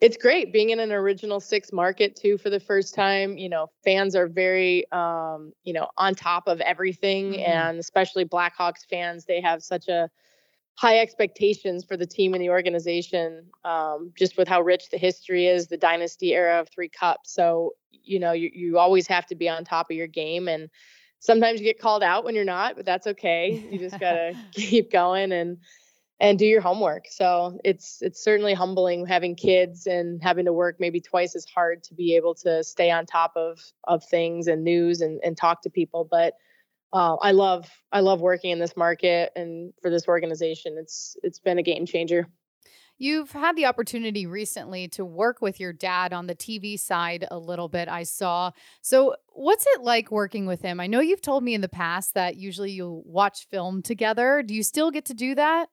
it's 0.00 0.16
great 0.16 0.52
being 0.52 0.70
in 0.70 0.80
an 0.80 0.92
original 0.92 1.40
six 1.40 1.72
market 1.72 2.16
too 2.16 2.38
for 2.38 2.50
the 2.50 2.60
first 2.60 2.94
time 2.94 3.36
you 3.36 3.48
know 3.48 3.70
fans 3.84 4.16
are 4.16 4.26
very 4.26 4.90
um, 4.92 5.52
you 5.64 5.72
know 5.72 5.88
on 5.96 6.14
top 6.14 6.48
of 6.48 6.60
everything 6.62 7.32
mm-hmm. 7.32 7.52
and 7.52 7.78
especially 7.78 8.24
blackhawks 8.24 8.86
fans 8.88 9.24
they 9.24 9.40
have 9.40 9.62
such 9.62 9.88
a 9.88 10.08
high 10.76 10.98
expectations 10.98 11.84
for 11.84 11.96
the 11.96 12.06
team 12.06 12.32
and 12.32 12.42
the 12.42 12.48
organization 12.48 13.44
um, 13.64 14.12
just 14.16 14.38
with 14.38 14.48
how 14.48 14.60
rich 14.60 14.88
the 14.90 14.96
history 14.96 15.46
is 15.46 15.66
the 15.66 15.76
dynasty 15.76 16.34
era 16.34 16.60
of 16.60 16.68
three 16.68 16.88
cups 16.88 17.32
so 17.32 17.72
you 17.90 18.18
know 18.18 18.32
you, 18.32 18.50
you 18.54 18.78
always 18.78 19.06
have 19.06 19.26
to 19.26 19.34
be 19.34 19.48
on 19.48 19.64
top 19.64 19.90
of 19.90 19.96
your 19.96 20.06
game 20.06 20.48
and 20.48 20.70
sometimes 21.18 21.60
you 21.60 21.66
get 21.66 21.80
called 21.80 22.02
out 22.02 22.24
when 22.24 22.34
you're 22.34 22.44
not 22.44 22.76
but 22.76 22.84
that's 22.84 23.06
okay 23.06 23.66
you 23.70 23.78
just 23.78 23.98
gotta 24.00 24.34
keep 24.52 24.90
going 24.90 25.32
and 25.32 25.58
and 26.20 26.38
do 26.38 26.44
your 26.44 26.60
homework. 26.60 27.06
So 27.08 27.58
it's 27.64 28.02
it's 28.02 28.22
certainly 28.22 28.54
humbling 28.54 29.06
having 29.06 29.34
kids 29.34 29.86
and 29.86 30.22
having 30.22 30.44
to 30.44 30.52
work 30.52 30.76
maybe 30.78 31.00
twice 31.00 31.34
as 31.34 31.46
hard 31.46 31.82
to 31.84 31.94
be 31.94 32.14
able 32.14 32.34
to 32.36 32.62
stay 32.62 32.90
on 32.90 33.06
top 33.06 33.32
of 33.36 33.58
of 33.84 34.04
things 34.04 34.46
and 34.46 34.62
news 34.62 35.00
and 35.00 35.20
and 35.24 35.36
talk 35.36 35.62
to 35.62 35.70
people. 35.70 36.06
But 36.08 36.34
uh, 36.92 37.16
I 37.16 37.32
love 37.32 37.68
I 37.90 38.00
love 38.00 38.20
working 38.20 38.50
in 38.50 38.58
this 38.58 38.76
market 38.76 39.32
and 39.34 39.72
for 39.80 39.90
this 39.90 40.06
organization. 40.06 40.76
It's 40.78 41.16
it's 41.22 41.38
been 41.38 41.58
a 41.58 41.62
game 41.62 41.86
changer. 41.86 42.28
You've 43.00 43.32
had 43.32 43.56
the 43.56 43.64
opportunity 43.64 44.26
recently 44.26 44.86
to 44.88 45.06
work 45.06 45.40
with 45.40 45.58
your 45.58 45.72
dad 45.72 46.12
on 46.12 46.26
the 46.26 46.34
TV 46.34 46.78
side 46.78 47.26
a 47.30 47.38
little 47.38 47.66
bit, 47.66 47.88
I 47.88 48.02
saw. 48.02 48.50
So, 48.82 49.14
what's 49.32 49.64
it 49.66 49.80
like 49.80 50.10
working 50.10 50.44
with 50.44 50.60
him? 50.60 50.80
I 50.80 50.86
know 50.86 51.00
you've 51.00 51.22
told 51.22 51.42
me 51.42 51.54
in 51.54 51.62
the 51.62 51.68
past 51.68 52.12
that 52.12 52.36
usually 52.36 52.72
you 52.72 53.02
watch 53.06 53.46
film 53.48 53.80
together. 53.80 54.42
Do 54.44 54.54
you 54.54 54.62
still 54.62 54.90
get 54.90 55.06
to 55.06 55.14
do 55.14 55.34
that? 55.34 55.70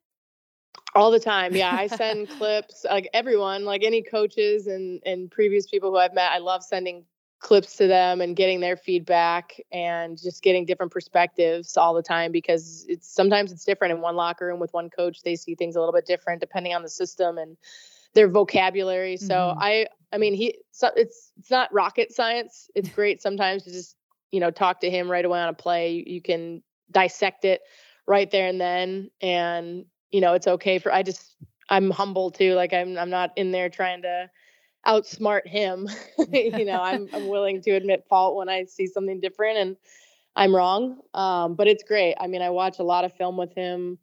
all 0.93 1.09
the 1.09 1.19
time 1.19 1.55
yeah 1.55 1.75
i 1.75 1.87
send 1.87 2.29
clips 2.37 2.85
like 2.85 3.09
everyone 3.11 3.65
like 3.65 3.83
any 3.83 4.01
coaches 4.01 4.67
and 4.67 5.01
and 5.05 5.31
previous 5.31 5.65
people 5.65 5.89
who 5.89 5.97
i've 5.97 6.13
met 6.13 6.31
i 6.31 6.37
love 6.37 6.63
sending 6.63 7.03
clips 7.39 7.75
to 7.77 7.87
them 7.87 8.21
and 8.21 8.35
getting 8.35 8.59
their 8.59 8.75
feedback 8.75 9.61
and 9.71 10.17
just 10.21 10.41
getting 10.41 10.65
different 10.65 10.91
perspectives 10.91 11.77
all 11.77 11.93
the 11.93 12.01
time 12.01 12.31
because 12.31 12.85
it's 12.89 13.07
sometimes 13.07 13.51
it's 13.51 13.63
different 13.63 13.93
in 13.93 14.01
one 14.01 14.15
locker 14.15 14.47
room 14.47 14.59
with 14.59 14.73
one 14.73 14.89
coach 14.89 15.21
they 15.21 15.35
see 15.35 15.53
things 15.53 15.75
a 15.75 15.79
little 15.79 15.93
bit 15.93 16.05
different 16.05 16.41
depending 16.41 16.73
on 16.73 16.81
the 16.81 16.89
system 16.89 17.37
and 17.37 17.55
their 18.15 18.27
vocabulary 18.27 19.17
so 19.17 19.35
mm-hmm. 19.35 19.59
i 19.59 19.85
i 20.11 20.17
mean 20.17 20.33
he 20.33 20.57
so 20.71 20.89
it's 20.95 21.31
it's 21.37 21.51
not 21.51 21.71
rocket 21.71 22.11
science 22.11 22.71
it's 22.73 22.89
great 22.89 23.21
sometimes 23.21 23.63
to 23.63 23.71
just 23.71 23.95
you 24.31 24.39
know 24.39 24.49
talk 24.49 24.79
to 24.79 24.89
him 24.89 25.09
right 25.09 25.23
away 25.23 25.39
on 25.39 25.49
a 25.49 25.53
play 25.53 25.91
you, 25.91 26.03
you 26.07 26.21
can 26.21 26.63
dissect 26.89 27.45
it 27.45 27.61
right 28.07 28.31
there 28.31 28.47
and 28.47 28.59
then 28.59 29.11
and 29.21 29.85
you 30.11 30.21
know, 30.21 30.33
it's 30.33 30.47
okay 30.47 30.79
for 30.79 30.93
I 30.93 31.03
just 31.03 31.35
I'm 31.69 31.91
humble 31.91 32.31
too. 32.31 32.53
Like 32.53 32.73
I'm 32.73 32.97
I'm 32.97 33.09
not 33.09 33.31
in 33.35 33.51
there 33.51 33.69
trying 33.69 34.01
to 34.03 34.29
outsmart 34.87 35.45
him. 35.45 35.89
you 36.31 36.65
know, 36.65 36.81
I'm 36.81 37.07
I'm 37.13 37.27
willing 37.27 37.61
to 37.63 37.71
admit 37.71 38.05
fault 38.09 38.35
when 38.35 38.49
I 38.49 38.65
see 38.65 38.87
something 38.87 39.19
different 39.19 39.57
and 39.57 39.77
I'm 40.35 40.55
wrong. 40.55 40.99
Um, 41.13 41.55
but 41.55 41.67
it's 41.67 41.83
great. 41.83 42.15
I 42.19 42.27
mean, 42.27 42.41
I 42.41 42.49
watch 42.51 42.79
a 42.79 42.83
lot 42.83 43.03
of 43.05 43.13
film 43.13 43.37
with 43.37 43.53
him. 43.53 43.97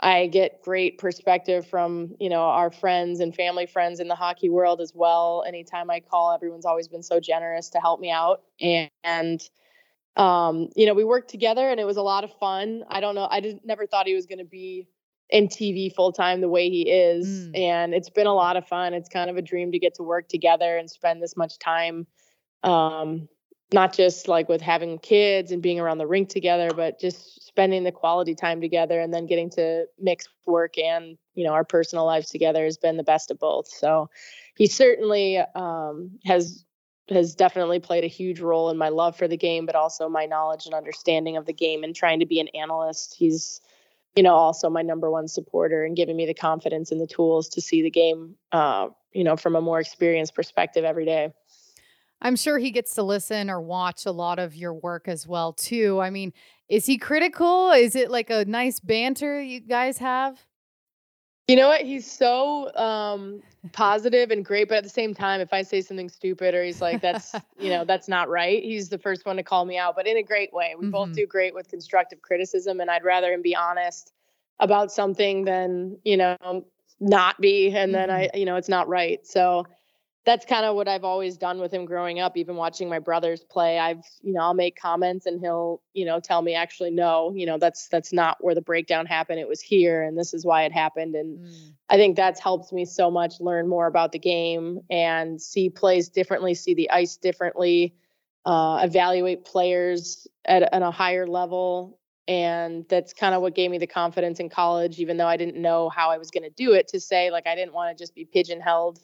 I 0.00 0.26
get 0.26 0.62
great 0.62 0.98
perspective 0.98 1.66
from, 1.66 2.16
you 2.18 2.28
know, 2.28 2.42
our 2.42 2.70
friends 2.72 3.20
and 3.20 3.34
family 3.34 3.66
friends 3.66 4.00
in 4.00 4.08
the 4.08 4.16
hockey 4.16 4.48
world 4.48 4.80
as 4.80 4.92
well. 4.94 5.44
Anytime 5.46 5.90
I 5.90 6.00
call, 6.00 6.32
everyone's 6.32 6.64
always 6.64 6.88
been 6.88 7.04
so 7.04 7.20
generous 7.20 7.68
to 7.70 7.78
help 7.78 8.00
me 8.00 8.10
out. 8.10 8.42
And, 8.60 8.90
and 9.04 9.48
um, 10.16 10.70
you 10.74 10.86
know, 10.86 10.94
we 10.94 11.04
worked 11.04 11.30
together 11.30 11.68
and 11.68 11.78
it 11.78 11.84
was 11.84 11.96
a 11.98 12.02
lot 12.02 12.24
of 12.24 12.32
fun. 12.38 12.82
I 12.88 13.00
don't 13.00 13.14
know, 13.14 13.28
I 13.30 13.40
didn't 13.40 13.64
never 13.64 13.86
thought 13.86 14.06
he 14.06 14.14
was 14.14 14.26
going 14.26 14.40
to 14.40 14.44
be 14.44 14.88
in 15.32 15.48
TV 15.48 15.92
full 15.92 16.12
time 16.12 16.40
the 16.40 16.48
way 16.48 16.68
he 16.68 16.88
is. 16.88 17.48
Mm. 17.48 17.58
And 17.58 17.94
it's 17.94 18.10
been 18.10 18.26
a 18.26 18.34
lot 18.34 18.56
of 18.56 18.68
fun. 18.68 18.94
It's 18.94 19.08
kind 19.08 19.30
of 19.30 19.36
a 19.36 19.42
dream 19.42 19.72
to 19.72 19.78
get 19.78 19.94
to 19.94 20.02
work 20.02 20.28
together 20.28 20.76
and 20.76 20.88
spend 20.88 21.22
this 21.22 21.36
much 21.36 21.58
time. 21.58 22.06
Um, 22.62 23.28
not 23.72 23.94
just 23.94 24.28
like 24.28 24.50
with 24.50 24.60
having 24.60 24.98
kids 24.98 25.50
and 25.50 25.62
being 25.62 25.80
around 25.80 25.96
the 25.96 26.06
rink 26.06 26.28
together, 26.28 26.68
but 26.76 27.00
just 27.00 27.42
spending 27.46 27.84
the 27.84 27.90
quality 27.90 28.34
time 28.34 28.60
together 28.60 29.00
and 29.00 29.14
then 29.14 29.26
getting 29.26 29.48
to 29.48 29.86
mix 29.98 30.28
work 30.44 30.76
and, 30.76 31.16
you 31.34 31.44
know, 31.44 31.54
our 31.54 31.64
personal 31.64 32.04
lives 32.04 32.28
together 32.28 32.64
has 32.64 32.76
been 32.76 32.98
the 32.98 33.02
best 33.02 33.30
of 33.30 33.38
both. 33.38 33.66
So 33.66 34.10
he 34.56 34.66
certainly 34.66 35.38
um, 35.54 36.18
has 36.26 36.66
has 37.08 37.34
definitely 37.34 37.80
played 37.80 38.04
a 38.04 38.08
huge 38.08 38.40
role 38.40 38.70
in 38.70 38.76
my 38.76 38.88
love 38.88 39.16
for 39.16 39.26
the 39.26 39.36
game, 39.36 39.66
but 39.66 39.74
also 39.74 40.08
my 40.08 40.26
knowledge 40.26 40.66
and 40.66 40.74
understanding 40.74 41.36
of 41.36 41.46
the 41.46 41.52
game 41.52 41.82
and 41.82 41.96
trying 41.96 42.20
to 42.20 42.26
be 42.26 42.40
an 42.40 42.48
analyst. 42.48 43.14
He's, 43.18 43.60
you 44.14 44.22
know, 44.22 44.34
also 44.34 44.68
my 44.68 44.82
number 44.82 45.10
one 45.10 45.28
supporter 45.28 45.84
and 45.84 45.96
giving 45.96 46.16
me 46.16 46.26
the 46.26 46.34
confidence 46.34 46.92
and 46.92 47.00
the 47.00 47.06
tools 47.06 47.48
to 47.50 47.60
see 47.60 47.82
the 47.82 47.90
game, 47.90 48.34
uh, 48.52 48.88
you 49.12 49.24
know, 49.24 49.36
from 49.36 49.56
a 49.56 49.60
more 49.60 49.80
experienced 49.80 50.34
perspective 50.34 50.84
every 50.84 51.04
day. 51.04 51.32
I'm 52.20 52.36
sure 52.36 52.58
he 52.58 52.70
gets 52.70 52.94
to 52.94 53.02
listen 53.02 53.50
or 53.50 53.60
watch 53.60 54.06
a 54.06 54.12
lot 54.12 54.38
of 54.38 54.54
your 54.54 54.74
work 54.74 55.08
as 55.08 55.26
well 55.26 55.52
too. 55.52 56.00
I 56.00 56.10
mean, 56.10 56.32
is 56.68 56.86
he 56.86 56.96
critical? 56.96 57.70
Is 57.72 57.96
it 57.96 58.10
like 58.10 58.30
a 58.30 58.44
nice 58.44 58.78
banter 58.80 59.40
you 59.42 59.60
guys 59.60 59.98
have? 59.98 60.44
You 61.52 61.56
know 61.56 61.68
what? 61.68 61.82
He's 61.82 62.10
so 62.10 62.74
um, 62.76 63.42
positive 63.72 64.30
and 64.30 64.42
great, 64.42 64.70
but 64.70 64.78
at 64.78 64.84
the 64.84 64.88
same 64.88 65.12
time, 65.12 65.38
if 65.42 65.52
I 65.52 65.60
say 65.60 65.82
something 65.82 66.08
stupid 66.08 66.54
or 66.54 66.64
he's 66.64 66.80
like, 66.80 67.02
"That's 67.02 67.34
you 67.60 67.68
know, 67.68 67.84
that's 67.84 68.08
not 68.08 68.30
right," 68.30 68.62
he's 68.62 68.88
the 68.88 68.96
first 68.96 69.26
one 69.26 69.36
to 69.36 69.42
call 69.42 69.66
me 69.66 69.76
out, 69.76 69.94
but 69.94 70.06
in 70.06 70.16
a 70.16 70.22
great 70.22 70.50
way. 70.54 70.74
We 70.74 70.84
mm-hmm. 70.84 70.92
both 70.92 71.12
do 71.12 71.26
great 71.26 71.54
with 71.54 71.68
constructive 71.68 72.22
criticism, 72.22 72.80
and 72.80 72.90
I'd 72.90 73.04
rather 73.04 73.34
him 73.34 73.42
be 73.42 73.54
honest 73.54 74.14
about 74.60 74.90
something 74.90 75.44
than 75.44 75.98
you 76.06 76.16
know 76.16 76.64
not 77.00 77.38
be, 77.38 77.66
and 77.66 77.92
mm-hmm. 77.92 77.92
then 77.92 78.10
I, 78.10 78.30
you 78.32 78.46
know, 78.46 78.56
it's 78.56 78.70
not 78.70 78.88
right. 78.88 79.20
So 79.26 79.66
that's 80.24 80.46
kind 80.46 80.64
of 80.64 80.76
what 80.76 80.86
I've 80.86 81.02
always 81.02 81.36
done 81.36 81.58
with 81.58 81.74
him 81.74 81.84
growing 81.84 82.20
up, 82.20 82.36
even 82.36 82.54
watching 82.54 82.88
my 82.88 83.00
brothers 83.00 83.42
play. 83.42 83.78
I've, 83.78 84.04
you 84.22 84.32
know, 84.32 84.40
I'll 84.40 84.54
make 84.54 84.80
comments 84.80 85.26
and 85.26 85.40
he'll, 85.40 85.82
you 85.94 86.04
know, 86.04 86.20
tell 86.20 86.42
me 86.42 86.54
actually 86.54 86.92
no, 86.92 87.32
you 87.34 87.44
know, 87.44 87.58
that's 87.58 87.88
that's 87.88 88.12
not 88.12 88.36
where 88.40 88.54
the 88.54 88.62
breakdown 88.62 89.06
happened. 89.06 89.40
It 89.40 89.48
was 89.48 89.60
here 89.60 90.02
and 90.02 90.16
this 90.16 90.32
is 90.32 90.44
why 90.44 90.62
it 90.62 90.72
happened. 90.72 91.16
And 91.16 91.40
mm. 91.40 91.72
I 91.88 91.96
think 91.96 92.14
that's 92.14 92.38
helped 92.38 92.72
me 92.72 92.84
so 92.84 93.10
much 93.10 93.40
learn 93.40 93.68
more 93.68 93.86
about 93.86 94.12
the 94.12 94.20
game 94.20 94.80
and 94.88 95.42
see 95.42 95.68
plays 95.70 96.08
differently, 96.08 96.54
see 96.54 96.74
the 96.74 96.90
ice 96.90 97.16
differently, 97.16 97.96
uh, 98.44 98.80
evaluate 98.84 99.44
players 99.44 100.28
at, 100.44 100.62
at 100.62 100.82
a 100.82 100.92
higher 100.92 101.26
level. 101.26 101.98
And 102.28 102.86
that's 102.88 103.12
kind 103.12 103.34
of 103.34 103.42
what 103.42 103.56
gave 103.56 103.72
me 103.72 103.78
the 103.78 103.88
confidence 103.88 104.38
in 104.38 104.48
college, 104.48 105.00
even 105.00 105.16
though 105.16 105.26
I 105.26 105.36
didn't 105.36 105.60
know 105.60 105.88
how 105.88 106.10
I 106.10 106.18
was 106.18 106.30
going 106.30 106.44
to 106.44 106.50
do 106.50 106.72
it, 106.72 106.86
to 106.88 107.00
say, 107.00 107.32
like, 107.32 107.48
I 107.48 107.56
didn't 107.56 107.74
want 107.74 107.96
to 107.96 108.00
just 108.00 108.14
be 108.14 108.24
pigeonholed 108.24 109.00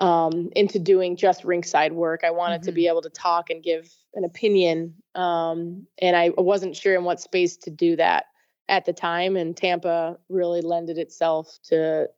um, 0.00 0.48
into 0.56 0.78
doing 0.78 1.14
just 1.14 1.44
ringside 1.44 1.92
work. 1.92 2.22
I 2.24 2.30
wanted 2.30 2.62
mm-hmm. 2.62 2.66
to 2.66 2.72
be 2.72 2.82
mm-hmm. 2.82 2.92
able 2.92 3.02
to 3.02 3.10
talk 3.10 3.50
and 3.50 3.62
give 3.62 3.88
an 4.14 4.24
opinion. 4.24 4.94
Um, 5.14 5.86
and 6.00 6.16
I 6.16 6.30
wasn't 6.36 6.74
sure 6.74 6.96
in 6.96 7.04
what 7.04 7.20
space 7.20 7.56
to 7.58 7.70
do 7.70 7.96
that 7.96 8.24
at 8.68 8.86
the 8.86 8.92
time. 8.92 9.36
And 9.36 9.56
Tampa 9.56 10.18
really 10.28 10.62
lended 10.62 10.98
itself 10.98 11.58
to 11.64 12.08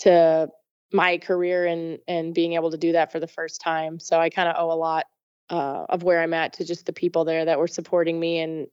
to 0.00 0.48
my 0.92 1.18
career 1.18 1.66
and 1.66 1.98
and 2.08 2.34
being 2.34 2.54
able 2.54 2.70
to 2.70 2.78
do 2.78 2.92
that 2.92 3.12
for 3.12 3.20
the 3.20 3.28
first 3.28 3.60
time. 3.60 4.00
So 4.00 4.18
I 4.18 4.30
kind 4.30 4.48
of 4.48 4.56
owe 4.58 4.72
a 4.72 4.74
lot 4.74 5.04
uh, 5.50 5.84
of 5.90 6.02
where 6.02 6.22
I'm 6.22 6.34
at 6.34 6.54
to 6.54 6.64
just 6.64 6.86
the 6.86 6.92
people 6.92 7.24
there 7.24 7.44
that 7.44 7.58
were 7.58 7.68
supporting 7.68 8.18
me 8.18 8.38
and 8.38 8.66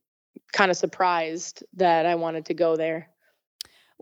kind 0.54 0.72
of 0.72 0.78
surprised 0.78 1.64
that 1.74 2.06
I 2.06 2.16
wanted 2.16 2.46
to 2.46 2.54
go 2.54 2.78
there. 2.78 3.10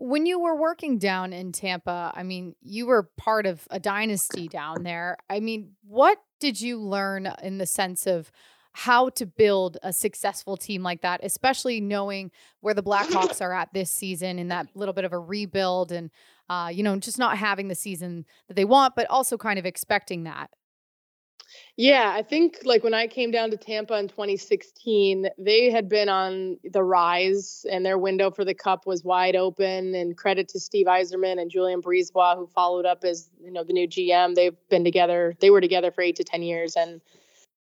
When 0.02 0.24
you 0.24 0.40
were 0.40 0.56
working 0.56 0.96
down 0.96 1.34
in 1.34 1.52
Tampa, 1.52 2.10
I 2.14 2.22
mean, 2.22 2.54
you 2.62 2.86
were 2.86 3.10
part 3.18 3.44
of 3.44 3.68
a 3.70 3.78
dynasty 3.78 4.48
down 4.48 4.82
there. 4.82 5.18
I 5.28 5.40
mean, 5.40 5.72
what 5.86 6.16
did 6.40 6.58
you 6.58 6.80
learn 6.80 7.30
in 7.42 7.58
the 7.58 7.66
sense 7.66 8.06
of 8.06 8.32
how 8.72 9.10
to 9.10 9.26
build 9.26 9.76
a 9.82 9.92
successful 9.92 10.56
team 10.56 10.82
like 10.82 11.02
that, 11.02 11.20
especially 11.22 11.82
knowing 11.82 12.30
where 12.60 12.72
the 12.72 12.82
Blackhawks 12.82 13.42
are 13.42 13.52
at 13.52 13.74
this 13.74 13.90
season 13.90 14.38
in 14.38 14.48
that 14.48 14.68
little 14.74 14.94
bit 14.94 15.04
of 15.04 15.12
a 15.12 15.18
rebuild 15.18 15.92
and, 15.92 16.10
uh, 16.48 16.70
you 16.72 16.82
know, 16.82 16.96
just 16.96 17.18
not 17.18 17.36
having 17.36 17.68
the 17.68 17.74
season 17.74 18.24
that 18.48 18.54
they 18.54 18.64
want, 18.64 18.94
but 18.96 19.06
also 19.10 19.36
kind 19.36 19.58
of 19.58 19.66
expecting 19.66 20.24
that? 20.24 20.48
Yeah, 21.76 22.12
I 22.14 22.22
think 22.22 22.58
like 22.64 22.84
when 22.84 22.94
I 22.94 23.06
came 23.06 23.30
down 23.30 23.50
to 23.50 23.56
Tampa 23.56 23.98
in 23.98 24.08
2016, 24.08 25.28
they 25.38 25.70
had 25.70 25.88
been 25.88 26.08
on 26.08 26.58
the 26.64 26.82
rise 26.82 27.64
and 27.70 27.84
their 27.84 27.98
window 27.98 28.30
for 28.30 28.44
the 28.44 28.54
cup 28.54 28.86
was 28.86 29.02
wide 29.02 29.36
open. 29.36 29.94
And 29.94 30.16
credit 30.16 30.48
to 30.48 30.60
Steve 30.60 30.86
Yzerman 30.86 31.40
and 31.40 31.50
Julien 31.50 31.80
BriseBois, 31.80 32.36
who 32.36 32.46
followed 32.48 32.86
up 32.86 33.04
as 33.04 33.30
you 33.42 33.50
know 33.50 33.64
the 33.64 33.72
new 33.72 33.88
GM. 33.88 34.34
They've 34.34 34.56
been 34.68 34.84
together. 34.84 35.34
They 35.40 35.50
were 35.50 35.60
together 35.60 35.90
for 35.90 36.02
eight 36.02 36.16
to 36.16 36.24
ten 36.24 36.42
years, 36.42 36.76
and 36.76 37.00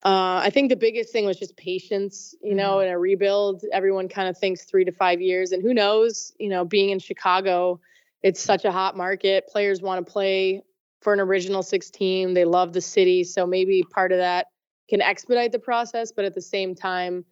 uh, 0.05 0.41
I 0.45 0.51
think 0.51 0.71
the 0.71 0.77
biggest 0.77 1.13
thing 1.13 1.27
was 1.27 1.39
just 1.39 1.57
patience. 1.57 2.35
You 2.43 2.55
know, 2.55 2.77
mm-hmm. 2.77 2.89
in 2.89 2.95
a 2.95 2.99
rebuild, 2.99 3.65
everyone 3.73 4.09
kind 4.09 4.29
of 4.29 4.39
thinks 4.39 4.65
three 4.65 4.85
to 4.85 4.93
five 4.93 5.21
years, 5.21 5.53
and 5.53 5.63
who 5.63 5.75
knows? 5.75 6.33
You 6.39 6.49
know, 6.49 6.65
being 6.65 6.91
in 6.91 6.99
Chicago, 6.99 7.81
it's 8.23 8.41
such 8.41 8.65
a 8.65 8.73
hot 8.73 8.97
market. 8.97 9.47
Players 9.49 9.83
want 9.83 10.05
to 10.05 10.13
play 10.13 10.63
for 11.01 11.13
an 11.13 11.21
original 11.21 11.63
six 11.63 11.91
team. 11.91 12.35
They 12.35 12.45
love 12.45 12.73
the 12.73 12.81
city, 12.81 13.25
so 13.25 13.47
maybe 13.47 13.83
part 13.91 14.13
of 14.13 14.19
that 14.19 14.47
can 14.89 15.01
expedite 15.01 15.53
the 15.53 15.59
process. 15.59 16.13
But 16.13 16.25
at 16.25 16.35
the 16.35 16.43
same 16.43 16.75
time, 16.75 17.25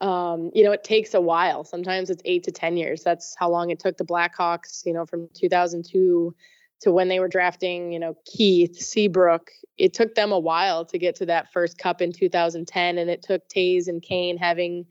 um, 0.00 0.50
you 0.54 0.64
know, 0.64 0.72
it 0.72 0.84
takes 0.84 1.14
a 1.14 1.20
while. 1.20 1.64
Sometimes 1.64 2.10
it's 2.10 2.22
eight 2.24 2.44
to 2.44 2.52
ten 2.52 2.76
years. 2.76 3.02
That's 3.02 3.34
how 3.38 3.50
long 3.50 3.70
it 3.70 3.78
took 3.78 3.96
the 3.96 4.04
Blackhawks. 4.04 4.84
You 4.84 4.92
know, 4.92 5.06
from 5.06 5.28
2002 5.34 6.34
to 6.80 6.92
when 6.92 7.08
they 7.08 7.20
were 7.20 7.28
drafting, 7.28 7.92
you 7.92 7.98
know, 7.98 8.16
Keith 8.26 8.76
Seabrook. 8.76 9.50
It 9.78 9.94
took 9.94 10.14
them 10.14 10.32
a 10.32 10.38
while 10.38 10.84
to 10.86 10.98
get 10.98 11.16
to 11.16 11.26
that 11.26 11.52
first 11.52 11.78
cup 11.78 12.00
in 12.00 12.12
2010, 12.12 12.98
and 12.98 13.10
it 13.10 13.22
took 13.22 13.48
Toews 13.48 13.88
and 13.88 14.02
Kane 14.02 14.36
having, 14.36 14.86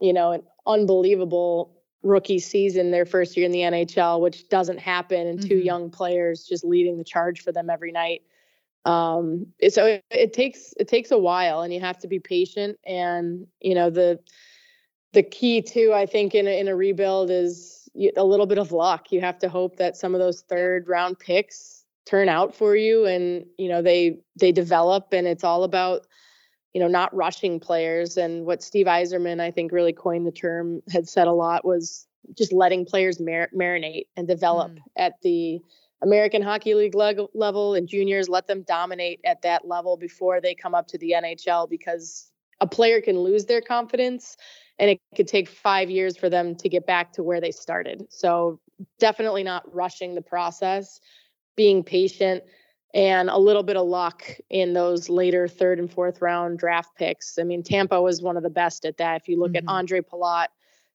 you 0.00 0.12
know, 0.12 0.32
an 0.32 0.42
unbelievable 0.66 1.75
rookie 2.06 2.38
season 2.38 2.90
their 2.90 3.04
first 3.04 3.36
year 3.36 3.44
in 3.44 3.52
the 3.52 3.60
NHL, 3.60 4.20
which 4.20 4.48
doesn't 4.48 4.78
happen, 4.78 5.26
and 5.26 5.42
2 5.42 5.48
mm-hmm. 5.48 5.66
young 5.66 5.90
players 5.90 6.44
just 6.44 6.64
leading 6.64 6.96
the 6.96 7.04
charge 7.04 7.42
for 7.42 7.52
them 7.52 7.68
every 7.68 7.92
night. 7.92 8.22
Um, 8.84 9.46
so 9.68 9.84
it, 9.84 10.04
it, 10.10 10.32
takes 10.32 10.72
it 10.78 10.86
takes 10.86 11.10
a 11.10 11.18
while, 11.18 11.62
and 11.62 11.74
you 11.74 11.80
have 11.80 11.98
to 11.98 12.08
be 12.08 12.20
patient. 12.20 12.78
And 12.86 13.46
you 13.60 13.74
know 13.74 13.90
the 13.90 14.20
the 15.12 15.24
key 15.24 15.60
too, 15.60 15.92
I 15.92 16.06
think, 16.06 16.34
in 16.34 16.46
a, 16.46 16.60
in 16.60 16.68
a 16.68 16.76
rebuild 16.76 17.30
is 17.30 17.88
a 18.16 18.24
little 18.24 18.46
bit 18.46 18.58
of 18.58 18.70
luck. 18.70 19.10
You 19.10 19.20
have 19.22 19.38
to 19.40 19.48
hope 19.48 19.76
that 19.76 19.96
some 19.96 20.14
of 20.14 20.20
those 20.20 20.42
third 20.42 20.86
round 20.88 21.18
picks 21.18 21.84
turn 22.04 22.28
out 22.28 22.54
for 22.54 22.76
you, 22.76 23.06
and 23.06 23.44
you 23.58 23.68
know 23.68 23.82
they 23.82 24.20
they 24.36 24.52
develop, 24.52 25.08
and 25.12 25.26
it's 25.26 25.44
all 25.44 25.64
about 25.64 26.06
you 26.76 26.80
know, 26.80 26.88
not 26.88 27.16
rushing 27.16 27.58
players. 27.58 28.18
And 28.18 28.44
what 28.44 28.62
Steve 28.62 28.84
Yzerman, 28.84 29.40
I 29.40 29.50
think, 29.50 29.72
really 29.72 29.94
coined 29.94 30.26
the 30.26 30.30
term, 30.30 30.82
had 30.90 31.08
said 31.08 31.26
a 31.26 31.32
lot 31.32 31.64
was 31.64 32.06
just 32.36 32.52
letting 32.52 32.84
players 32.84 33.18
mar- 33.18 33.48
marinate 33.56 34.08
and 34.14 34.28
develop 34.28 34.72
mm. 34.72 34.80
at 34.94 35.14
the 35.22 35.62
American 36.02 36.42
Hockey 36.42 36.74
League 36.74 36.94
le- 36.94 37.28
level 37.32 37.72
and 37.72 37.88
juniors. 37.88 38.28
Let 38.28 38.46
them 38.46 38.60
dominate 38.60 39.20
at 39.24 39.40
that 39.40 39.66
level 39.66 39.96
before 39.96 40.42
they 40.42 40.54
come 40.54 40.74
up 40.74 40.86
to 40.88 40.98
the 40.98 41.14
NHL 41.16 41.66
because 41.70 42.30
a 42.60 42.66
player 42.66 43.00
can 43.00 43.20
lose 43.20 43.46
their 43.46 43.62
confidence 43.62 44.36
and 44.78 44.90
it 44.90 45.00
could 45.16 45.28
take 45.28 45.48
five 45.48 45.88
years 45.88 46.14
for 46.14 46.28
them 46.28 46.54
to 46.56 46.68
get 46.68 46.86
back 46.86 47.10
to 47.14 47.22
where 47.22 47.40
they 47.40 47.52
started. 47.52 48.06
So 48.10 48.60
definitely 48.98 49.44
not 49.44 49.74
rushing 49.74 50.14
the 50.14 50.20
process, 50.20 51.00
being 51.56 51.82
patient 51.82 52.44
and 52.94 53.28
a 53.28 53.38
little 53.38 53.62
bit 53.62 53.76
of 53.76 53.86
luck 53.86 54.24
in 54.50 54.72
those 54.72 55.08
later 55.08 55.48
third 55.48 55.78
and 55.78 55.92
fourth 55.92 56.22
round 56.22 56.58
draft 56.58 56.96
picks. 56.96 57.38
I 57.38 57.42
mean, 57.42 57.62
Tampa 57.62 58.00
was 58.00 58.22
one 58.22 58.36
of 58.36 58.42
the 58.42 58.50
best 58.50 58.84
at 58.84 58.96
that. 58.98 59.20
If 59.22 59.28
you 59.28 59.38
look 59.38 59.52
mm-hmm. 59.52 59.68
at 59.68 59.72
Andre 59.72 60.00
Palat, 60.00 60.46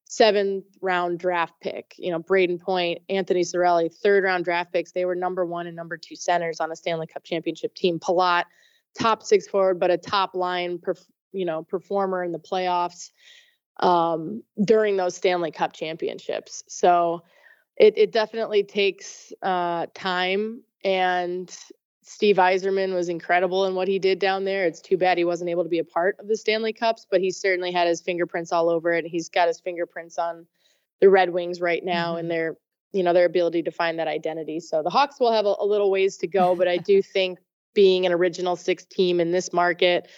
seventh 0.05 0.65
round 0.81 1.19
draft 1.19 1.53
pick, 1.61 1.95
you 1.97 2.11
know, 2.11 2.19
Brayden 2.19 2.59
Point, 2.59 2.99
Anthony 3.09 3.41
Cirelli, 3.41 3.93
third 3.93 4.23
round 4.23 4.45
draft 4.45 4.73
picks, 4.73 4.91
they 4.91 5.05
were 5.05 5.15
number 5.15 5.45
one 5.45 5.67
and 5.67 5.75
number 5.75 5.97
two 5.97 6.15
centers 6.15 6.59
on 6.59 6.71
a 6.71 6.75
Stanley 6.75 7.07
Cup 7.07 7.23
championship 7.23 7.75
team. 7.75 7.99
Palat, 7.99 8.43
top 8.97 9.23
six 9.23 9.47
forward, 9.47 9.79
but 9.79 9.91
a 9.91 9.97
top 9.97 10.35
line, 10.35 10.77
perf- 10.79 11.07
you 11.31 11.45
know, 11.45 11.63
performer 11.63 12.23
in 12.23 12.31
the 12.31 12.39
playoffs 12.39 13.11
um, 13.79 14.43
during 14.63 14.97
those 14.97 15.15
Stanley 15.15 15.51
Cup 15.51 15.73
championships. 15.73 16.63
So 16.67 17.23
it, 17.77 17.97
it 17.97 18.11
definitely 18.11 18.63
takes 18.63 19.33
uh, 19.41 19.87
time 19.93 20.61
and 20.83 21.55
Steve 22.11 22.35
Yzerman 22.35 22.93
was 22.93 23.07
incredible 23.07 23.65
in 23.67 23.73
what 23.73 23.87
he 23.87 23.97
did 23.97 24.19
down 24.19 24.43
there. 24.43 24.65
It's 24.65 24.81
too 24.81 24.97
bad 24.97 25.17
he 25.17 25.23
wasn't 25.23 25.49
able 25.49 25.63
to 25.63 25.69
be 25.69 25.79
a 25.79 25.83
part 25.83 26.17
of 26.19 26.27
the 26.27 26.35
Stanley 26.35 26.73
Cups, 26.73 27.07
but 27.09 27.21
he 27.21 27.31
certainly 27.31 27.71
had 27.71 27.87
his 27.87 28.01
fingerprints 28.01 28.51
all 28.51 28.69
over 28.69 28.91
it. 28.91 29.05
He's 29.05 29.29
got 29.29 29.47
his 29.47 29.61
fingerprints 29.61 30.17
on 30.17 30.45
the 30.99 31.09
Red 31.09 31.29
Wings 31.29 31.61
right 31.61 31.83
now 31.83 32.09
mm-hmm. 32.09 32.19
and 32.19 32.31
their, 32.31 32.57
you 32.91 33.01
know, 33.01 33.13
their 33.13 33.25
ability 33.25 33.63
to 33.63 33.71
find 33.71 33.97
that 33.97 34.09
identity. 34.09 34.59
So 34.59 34.83
the 34.83 34.89
Hawks 34.89 35.21
will 35.21 35.31
have 35.31 35.45
a, 35.45 35.55
a 35.57 35.65
little 35.65 35.89
ways 35.89 36.17
to 36.17 36.27
go, 36.27 36.53
but 36.53 36.67
I 36.67 36.75
do 36.75 37.01
think 37.13 37.39
being 37.73 38.05
an 38.05 38.11
original 38.11 38.57
six 38.57 38.83
team 38.83 39.21
in 39.21 39.31
this 39.31 39.53
market, 39.53 40.09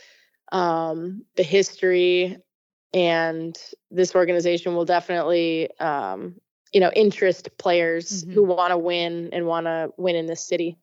um, 0.52 1.24
the 1.36 1.44
history 1.44 2.38
and 2.92 3.56
this 3.92 4.16
organization 4.16 4.74
will 4.74 4.86
definitely 4.86 5.70
um, 5.80 6.36
you 6.74 6.80
know 6.80 6.92
interest 6.96 7.50
players 7.60 8.24
mm-hmm. 8.24 8.34
who 8.34 8.44
want 8.44 8.72
to 8.72 8.80
win 8.80 9.30
and 9.32 9.46
want 9.46 9.68
to 9.68 9.92
win 9.98 10.16
in 10.16 10.26
this 10.26 10.44
city 10.44 10.80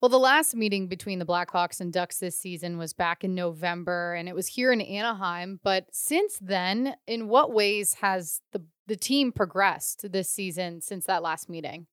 well, 0.00 0.08
the 0.08 0.18
last 0.18 0.54
meeting 0.54 0.86
between 0.86 1.18
the 1.18 1.26
Blackhawks 1.26 1.80
and 1.80 1.92
Ducks 1.92 2.18
this 2.18 2.38
season 2.38 2.78
was 2.78 2.92
back 2.92 3.24
in 3.24 3.34
November, 3.34 4.14
and 4.14 4.28
it 4.28 4.34
was 4.34 4.46
here 4.46 4.72
in 4.72 4.80
Anaheim. 4.80 5.58
But 5.64 5.86
since 5.90 6.38
then, 6.40 6.94
in 7.06 7.28
what 7.28 7.52
ways 7.52 7.94
has 7.94 8.40
the 8.52 8.62
the 8.86 8.96
team 8.96 9.32
progressed 9.32 10.10
this 10.12 10.30
season 10.30 10.80
since 10.80 11.04
that 11.06 11.22
last 11.22 11.48
meeting? 11.48 11.86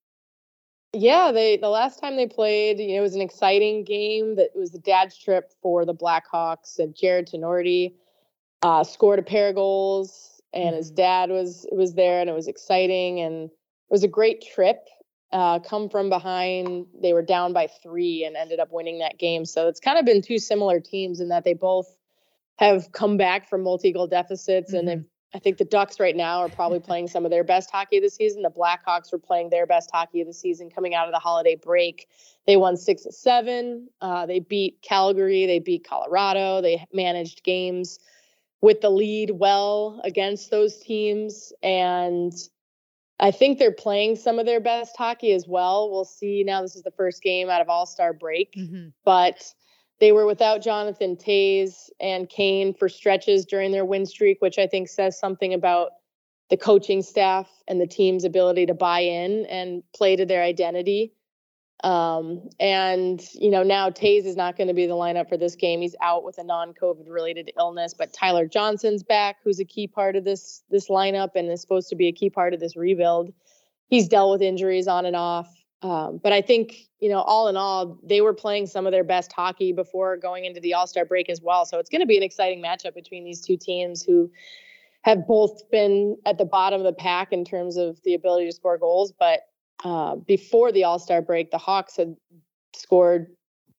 Yeah, 0.93 1.31
they 1.31 1.57
the 1.57 1.69
last 1.69 1.99
time 1.99 2.15
they 2.15 2.27
played, 2.27 2.79
you 2.79 2.93
know, 2.95 2.99
it 2.99 3.01
was 3.01 3.15
an 3.15 3.21
exciting 3.21 3.83
game. 3.83 4.35
That 4.35 4.51
was 4.55 4.71
the 4.71 4.79
dad's 4.79 5.17
trip 5.17 5.51
for 5.61 5.83
the 5.83 5.95
Blackhawks, 5.95 6.79
and 6.79 6.95
Jarred 6.95 7.27
Tinordi 7.27 7.95
uh, 8.61 8.83
scored 8.83 9.19
a 9.19 9.23
pair 9.23 9.49
of 9.49 9.55
goals, 9.55 10.41
and 10.53 10.69
mm-hmm. 10.69 10.77
his 10.77 10.91
dad 10.91 11.31
was 11.31 11.67
was 11.71 11.95
there, 11.95 12.21
and 12.21 12.29
it 12.29 12.33
was 12.33 12.47
exciting, 12.47 13.19
and 13.19 13.49
it 13.49 13.91
was 13.91 14.03
a 14.03 14.07
great 14.07 14.41
trip. 14.53 14.87
Uh, 15.31 15.59
come 15.59 15.89
from 15.89 16.09
behind, 16.09 16.85
they 17.01 17.11
were 17.11 17.21
down 17.21 17.51
by 17.51 17.67
three 17.83 18.23
and 18.23 18.37
ended 18.37 18.59
up 18.59 18.71
winning 18.71 18.99
that 18.99 19.17
game. 19.17 19.43
So 19.43 19.67
it's 19.67 19.79
kind 19.79 19.97
of 19.97 20.05
been 20.05 20.21
two 20.21 20.39
similar 20.39 20.79
teams 20.79 21.19
in 21.19 21.29
that 21.29 21.43
they 21.43 21.53
both 21.53 21.87
have 22.57 22.91
come 22.93 23.17
back 23.17 23.49
from 23.49 23.63
multi-goal 23.63 24.07
deficits, 24.07 24.73
mm-hmm. 24.73 24.87
and 24.87 25.05
I 25.33 25.39
think 25.39 25.57
the 25.57 25.65
Ducks 25.65 25.99
right 25.99 26.15
now 26.15 26.39
are 26.39 26.49
probably 26.49 26.79
playing 26.79 27.09
some 27.09 27.25
of 27.25 27.31
their 27.31 27.43
best 27.43 27.69
hockey 27.69 27.97
of 27.97 28.03
the 28.03 28.09
season. 28.09 28.41
The 28.41 28.49
Blackhawks 28.49 29.11
were 29.11 29.19
playing 29.19 29.49
their 29.49 29.65
best 29.65 29.89
hockey 29.91 30.21
of 30.21 30.27
the 30.27 30.33
season 30.33 30.69
coming 30.69 30.95
out 30.95 31.07
of 31.07 31.13
the 31.13 31.19
holiday 31.19 31.55
break. 31.55 32.07
They 32.47 32.55
won 32.55 32.77
six 32.77 33.05
of 33.05 33.13
seven. 33.13 33.89
Uh, 33.99 34.25
they 34.25 34.39
beat 34.39 34.81
Calgary. 34.81 35.45
They 35.45 35.59
beat 35.59 35.85
Colorado. 35.85 36.61
They 36.61 36.85
managed 36.93 37.43
games 37.43 37.99
with 38.61 38.79
the 38.79 38.89
lead 38.89 39.31
well 39.31 39.99
against 40.05 40.51
those 40.51 40.77
teams. 40.77 41.51
And 41.61 42.31
I 43.19 43.31
think 43.31 43.57
they're 43.57 43.71
playing 43.71 44.17
some 44.17 44.39
of 44.39 44.45
their 44.45 44.59
best 44.59 44.95
hockey 44.97 45.31
as 45.31 45.47
well. 45.47 45.89
We'll 45.89 46.05
see 46.05 46.43
now. 46.43 46.61
This 46.61 46.75
is 46.75 46.83
the 46.83 46.91
first 46.91 47.21
game 47.21 47.49
out 47.49 47.61
of 47.61 47.69
All 47.69 47.85
Star 47.85 48.13
break, 48.13 48.53
mm-hmm. 48.53 48.89
but 49.05 49.53
they 49.99 50.11
were 50.11 50.25
without 50.25 50.61
Jonathan 50.61 51.15
Toews 51.15 51.89
and 51.99 52.29
Kane 52.29 52.73
for 52.73 52.89
stretches 52.89 53.45
during 53.45 53.71
their 53.71 53.85
win 53.85 54.05
streak, 54.05 54.41
which 54.41 54.57
I 54.57 54.67
think 54.67 54.89
says 54.89 55.17
something 55.17 55.53
about 55.53 55.91
the 56.49 56.57
coaching 56.57 57.01
staff 57.01 57.49
and 57.67 57.79
the 57.79 57.87
team's 57.87 58.25
ability 58.25 58.65
to 58.65 58.73
buy 58.73 58.99
in 58.99 59.45
and 59.45 59.81
play 59.95 60.15
to 60.15 60.25
their 60.25 60.43
identity. 60.43 61.13
Um, 61.83 62.49
and 62.59 63.21
you 63.33 63.51
know 63.51 63.61
now 63.61 63.89
Toews 63.89 64.25
is 64.25 64.35
not 64.35 64.57
going 64.57 64.69
to 64.69 64.73
be 64.73 64.85
the 64.87 64.93
lineup 64.93 65.27
for 65.27 65.37
this 65.37 65.55
game. 65.55 65.81
He's 65.81 65.95
out 66.01 66.23
with 66.23 66.37
a 66.37 66.43
non-COVID 66.43 67.09
related 67.09 67.51
illness, 67.57 67.93
but 67.93 68.13
Tyler 68.13 68.47
Johnson's 68.47 69.03
back, 69.03 69.37
who's 69.43 69.59
a 69.59 69.65
key 69.65 69.87
part 69.87 70.15
of 70.15 70.23
this 70.23 70.63
this 70.69 70.89
lineup 70.89 71.31
and 71.35 71.51
is 71.51 71.61
supposed 71.61 71.89
to 71.89 71.95
be 71.95 72.07
a 72.07 72.13
key 72.13 72.29
part 72.29 72.53
of 72.53 72.59
this 72.59 72.75
rebuild. 72.75 73.33
He's 73.87 74.07
dealt 74.07 74.31
with 74.31 74.41
injuries 74.41 74.87
on 74.87 75.05
and 75.05 75.15
off, 75.15 75.53
um, 75.81 76.19
but 76.23 76.31
I 76.31 76.41
think 76.41 76.87
you 76.99 77.09
know 77.09 77.21
all 77.21 77.49
in 77.49 77.57
all, 77.57 77.99
they 78.01 78.21
were 78.21 78.33
playing 78.33 78.67
some 78.67 78.85
of 78.85 78.93
their 78.93 79.03
best 79.03 79.33
hockey 79.33 79.73
before 79.73 80.15
going 80.15 80.45
into 80.45 80.61
the 80.61 80.73
All 80.73 80.87
Star 80.87 81.03
break 81.03 81.29
as 81.29 81.41
well. 81.41 81.65
So 81.65 81.77
it's 81.77 81.89
going 81.89 82.01
to 82.01 82.07
be 82.07 82.17
an 82.17 82.23
exciting 82.23 82.63
matchup 82.63 82.95
between 82.95 83.25
these 83.25 83.41
two 83.41 83.57
teams 83.57 84.01
who 84.01 84.31
have 85.01 85.27
both 85.27 85.69
been 85.69 86.17
at 86.25 86.37
the 86.39 86.45
bottom 86.45 86.79
of 86.79 86.85
the 86.85 86.93
pack 86.93 87.31
in 87.31 87.45
terms 87.45 87.77
of 87.77 88.01
the 88.03 88.15
ability 88.15 88.45
to 88.47 88.51
score 88.51 88.77
goals, 88.77 89.11
but 89.11 89.41
uh, 89.83 90.15
before 90.15 90.71
the 90.71 90.83
All 90.83 90.99
Star 90.99 91.21
break, 91.21 91.51
the 91.51 91.57
Hawks 91.57 91.97
had 91.97 92.15
scored 92.75 93.27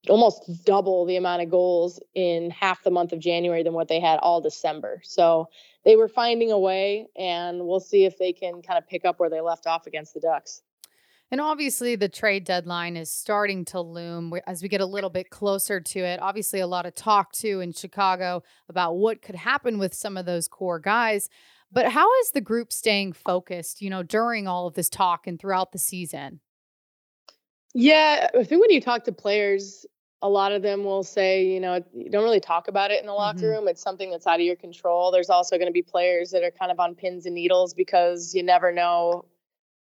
almost 0.09 0.65
double 0.65 1.05
the 1.05 1.17
amount 1.17 1.43
of 1.43 1.51
goals 1.51 2.01
in 2.15 2.51
half 2.51 2.83
the 2.83 2.91
month 2.91 3.13
of 3.13 3.19
January 3.19 3.63
than 3.63 3.73
what 3.73 3.89
they 3.89 4.01
had 4.01 4.19
all 4.21 4.41
December. 4.41 5.01
So 5.03 5.49
they 5.85 5.97
were 5.97 6.09
finding 6.09 6.53
a 6.53 6.59
way, 6.59 7.07
and 7.17 7.67
we'll 7.67 7.81
see 7.81 8.05
if 8.05 8.19
they 8.19 8.33
can 8.33 8.63
kind 8.63 8.79
of 8.79 8.87
pick 8.87 9.05
up 9.05 9.19
where 9.19 9.31
they 9.31 9.41
left 9.41 9.67
off 9.67 9.87
against 9.87 10.15
the 10.15 10.21
Ducks. 10.21 10.63
And 11.31 11.41
obviously, 11.41 11.97
the 11.97 12.09
trade 12.09 12.45
deadline 12.45 12.97
is 12.97 13.11
starting 13.11 13.65
to 13.67 13.81
loom 13.81 14.33
as 14.47 14.63
we 14.63 14.69
get 14.69 14.81
a 14.81 14.87
little 14.87 15.11
bit 15.11 15.29
closer 15.29 15.81
to 15.81 15.99
it. 15.99 16.21
Obviously, 16.23 16.61
a 16.61 16.69
lot 16.69 16.87
of 16.87 16.95
talk 16.95 17.33
too 17.33 17.61
in 17.61 17.73
Chicago 17.73 18.45
about 18.69 18.97
what 18.97 19.23
could 19.23 19.35
happen 19.35 19.79
with 19.79 19.93
some 19.93 20.17
of 20.17 20.25
those 20.25 20.47
core 20.47 20.79
guys. 20.79 21.29
But 21.73 21.91
how 21.91 22.09
is 22.21 22.31
the 22.31 22.41
group 22.41 22.73
staying 22.73 23.13
focused, 23.13 23.83
you 23.83 23.91
know, 23.91 24.03
during 24.03 24.47
all 24.47 24.67
of 24.67 24.75
this 24.75 24.89
talk 24.89 25.27
and 25.27 25.39
throughout 25.39 25.73
the 25.73 25.79
season? 25.79 26.41
Yeah, 27.75 28.29
I 28.35 28.45
think 28.45 28.61
when 28.61 28.71
you 28.71 28.81
talk 28.81 29.05
to 29.05 29.13
players, 29.13 29.85
a 30.23 30.29
lot 30.29 30.53
of 30.53 30.63
them 30.63 30.85
will 30.85 31.03
say, 31.03 31.45
you 31.45 31.61
know, 31.61 31.85
you 31.93 32.09
don't 32.09 32.25
really 32.25 32.41
talk 32.41 32.69
about 32.69 32.91
it 32.91 33.01
in 33.01 33.07
the 33.07 33.13
locker 33.13 33.41
mm-hmm. 33.41 33.47
room. 33.47 33.69
It's 33.69 33.83
something 33.83 34.11
that's 34.11 34.27
out 34.27 34.41
of 34.41 34.47
your 34.47 34.57
control. 34.57 35.11
There's 35.11 35.29
also 35.29 35.57
going 35.57 35.69
to 35.69 35.73
be 35.73 35.83
players 35.83 36.31
that 36.31 36.43
are 36.43 36.51
kind 36.51 36.73
of 36.73 36.81
on 36.81 36.95
pins 36.95 37.27
and 37.27 37.35
needles 37.35 37.75
because 37.75 38.35
you 38.35 38.43
never 38.43 38.73
know, 38.73 39.27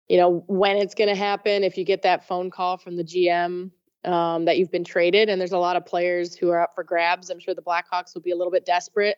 you 0.08 0.18
know, 0.18 0.44
when 0.48 0.78
it's 0.78 0.94
going 0.94 1.10
to 1.10 1.15
happen. 1.15 1.63
If 1.63 1.78
you 1.78 1.84
get 1.84 2.04
that 2.04 2.28
phone 2.28 2.52
call 2.52 2.78
from 2.78 2.96
the 2.96 3.04
GM 3.04 3.72
um, 4.06 4.46
that 4.46 4.58
you've 4.58 4.72
been 4.72 4.84
traded, 4.84 5.30
and 5.30 5.42
there's 5.42 5.52
a 5.52 5.58
lot 5.58 5.76
of 5.76 5.86
players 5.86 6.36
who 6.36 6.50
are 6.50 6.62
up 6.62 6.76
for 6.76 6.84
grabs. 6.84 7.32
I'm 7.32 7.39
sure 7.39 7.56
the 7.56 7.62
Blackhawks 7.62 8.13
will 8.13 8.22
be 8.22 8.32
a 8.32 8.36
little 8.36 8.52
bit 8.52 8.65
desperate 8.65 9.18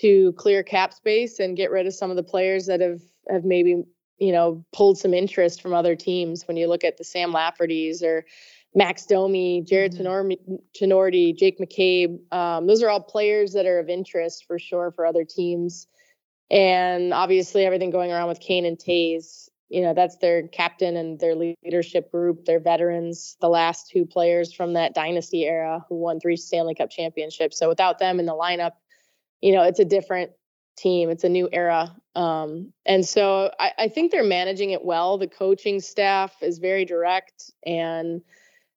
to 0.00 0.32
clear 0.32 0.62
cap 0.62 0.92
space 0.92 1.38
and 1.38 1.56
get 1.56 1.70
rid 1.70 1.86
of 1.86 1.94
some 1.94 2.10
of 2.10 2.16
the 2.16 2.22
players 2.22 2.66
that 2.66 2.80
have 2.80 3.00
have 3.28 3.44
maybe 3.44 3.82
you 4.18 4.32
know 4.32 4.64
pulled 4.72 4.98
some 4.98 5.14
interest 5.14 5.62
from 5.62 5.72
other 5.72 5.96
teams. 5.96 6.46
When 6.46 6.56
you 6.56 6.68
look 6.68 6.84
at 6.84 6.96
the 6.96 7.04
Sam 7.04 7.32
Laffertys 7.32 8.02
or 8.02 8.24
Max 8.74 9.06
Domi, 9.06 9.62
Jarred 9.62 9.92
mm-hmm. 9.92 10.54
Tinordi, 10.78 11.36
Jake 11.36 11.58
McCabe, 11.58 12.18
um, 12.32 12.66
those 12.66 12.82
are 12.82 12.90
all 12.90 13.00
players 13.00 13.54
that 13.54 13.66
are 13.66 13.78
of 13.78 13.88
interest 13.88 14.44
for 14.46 14.58
sure 14.58 14.90
for 14.90 15.06
other 15.06 15.24
teams. 15.24 15.86
And 16.50 17.12
obviously, 17.12 17.64
everything 17.64 17.90
going 17.90 18.12
around 18.12 18.28
with 18.28 18.38
Kane 18.38 18.66
and 18.66 18.78
Toews, 18.78 19.48
you 19.68 19.82
know, 19.82 19.94
that's 19.94 20.16
their 20.18 20.46
captain 20.46 20.96
and 20.96 21.18
their 21.18 21.34
leadership 21.34 22.12
group, 22.12 22.44
their 22.44 22.60
veterans, 22.60 23.36
the 23.40 23.48
last 23.48 23.88
two 23.88 24.06
players 24.06 24.52
from 24.52 24.74
that 24.74 24.94
dynasty 24.94 25.44
era 25.44 25.84
who 25.88 25.96
won 25.96 26.20
three 26.20 26.36
Stanley 26.36 26.74
Cup 26.74 26.90
championships. 26.90 27.58
So 27.58 27.68
without 27.68 27.98
them 27.98 28.20
in 28.20 28.26
the 28.26 28.32
lineup, 28.32 28.72
you 29.40 29.52
know, 29.52 29.62
it's 29.62 29.78
a 29.78 29.84
different 29.84 30.32
team. 30.76 31.10
It's 31.10 31.24
a 31.24 31.28
new 31.28 31.48
era. 31.52 31.94
Um, 32.14 32.72
and 32.84 33.04
so 33.06 33.50
I, 33.58 33.72
I 33.78 33.88
think 33.88 34.10
they're 34.10 34.24
managing 34.24 34.70
it 34.70 34.84
well. 34.84 35.18
The 35.18 35.26
coaching 35.26 35.80
staff 35.80 36.34
is 36.42 36.58
very 36.58 36.84
direct 36.84 37.50
and 37.64 38.22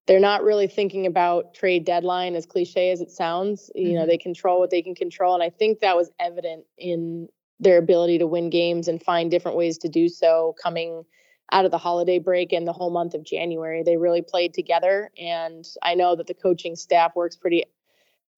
they're 0.07 0.19
not 0.19 0.43
really 0.43 0.67
thinking 0.67 1.05
about 1.05 1.53
trade 1.53 1.85
deadline 1.85 2.35
as 2.35 2.45
cliche 2.45 2.91
as 2.91 2.99
it 2.99 3.11
sounds. 3.11 3.69
You 3.75 3.89
mm-hmm. 3.89 3.95
know, 3.95 4.07
they 4.07 4.17
control 4.17 4.59
what 4.59 4.71
they 4.71 4.81
can 4.81 4.95
control. 4.95 5.33
And 5.33 5.43
I 5.43 5.49
think 5.49 5.79
that 5.79 5.95
was 5.95 6.09
evident 6.19 6.65
in 6.77 7.27
their 7.59 7.77
ability 7.77 8.17
to 8.17 8.27
win 8.27 8.49
games 8.49 8.87
and 8.87 9.01
find 9.03 9.29
different 9.29 9.57
ways 9.57 9.77
to 9.79 9.89
do 9.89 10.09
so 10.09 10.55
coming 10.61 11.03
out 11.51 11.65
of 11.65 11.71
the 11.71 11.77
holiday 11.77 12.19
break 12.19 12.53
and 12.53 12.67
the 12.67 12.73
whole 12.73 12.89
month 12.89 13.13
of 13.13 13.23
January. 13.23 13.83
They 13.83 13.97
really 13.97 14.21
played 14.21 14.53
together. 14.53 15.11
And 15.17 15.67
I 15.83 15.95
know 15.95 16.15
that 16.15 16.27
the 16.27 16.33
coaching 16.33 16.75
staff 16.75 17.15
works 17.15 17.35
pretty 17.35 17.65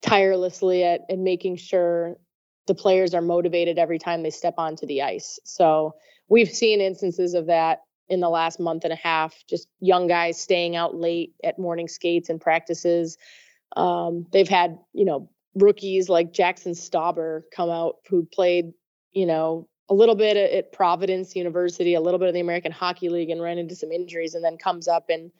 tirelessly 0.01 0.83
at, 0.83 1.01
at 1.09 1.19
making 1.19 1.57
sure 1.57 2.15
the 2.67 2.75
players 2.75 3.13
are 3.13 3.21
motivated 3.21 3.77
every 3.77 3.99
time 3.99 4.23
they 4.23 4.29
step 4.29 4.55
onto 4.57 4.85
the 4.85 5.01
ice. 5.01 5.39
So 5.43 5.95
we've 6.29 6.49
seen 6.49 6.81
instances 6.81 7.33
of 7.33 7.47
that 7.47 7.81
in 8.09 8.19
the 8.19 8.29
last 8.29 8.59
month 8.59 8.83
and 8.83 8.93
a 8.93 8.97
half, 8.97 9.43
just 9.47 9.67
young 9.79 10.07
guys 10.07 10.39
staying 10.39 10.75
out 10.75 10.95
late 10.95 11.33
at 11.43 11.57
morning 11.57 11.87
skates 11.87 12.29
and 12.29 12.41
practices. 12.41 13.17
Um, 13.77 14.25
they've 14.31 14.49
had, 14.49 14.77
you 14.93 15.05
know, 15.05 15.29
rookies 15.55 16.09
like 16.09 16.33
Jaxson 16.33 16.71
Stauber 16.71 17.43
come 17.55 17.69
out 17.69 17.97
who 18.09 18.25
played, 18.25 18.73
you 19.13 19.25
know, 19.25 19.67
a 19.89 19.93
little 19.93 20.15
bit 20.15 20.37
at 20.37 20.71
Providence 20.71 21.35
University, 21.35 21.93
a 21.93 22.01
little 22.01 22.19
bit 22.19 22.27
of 22.27 22.33
the 22.33 22.39
American 22.39 22.71
Hockey 22.71 23.09
League, 23.09 23.29
and 23.29 23.41
ran 23.41 23.57
into 23.57 23.75
some 23.75 23.91
injuries, 23.91 24.35
and 24.35 24.43
then 24.43 24.57
comes 24.57 24.87
up 24.87 25.09
and 25.09 25.31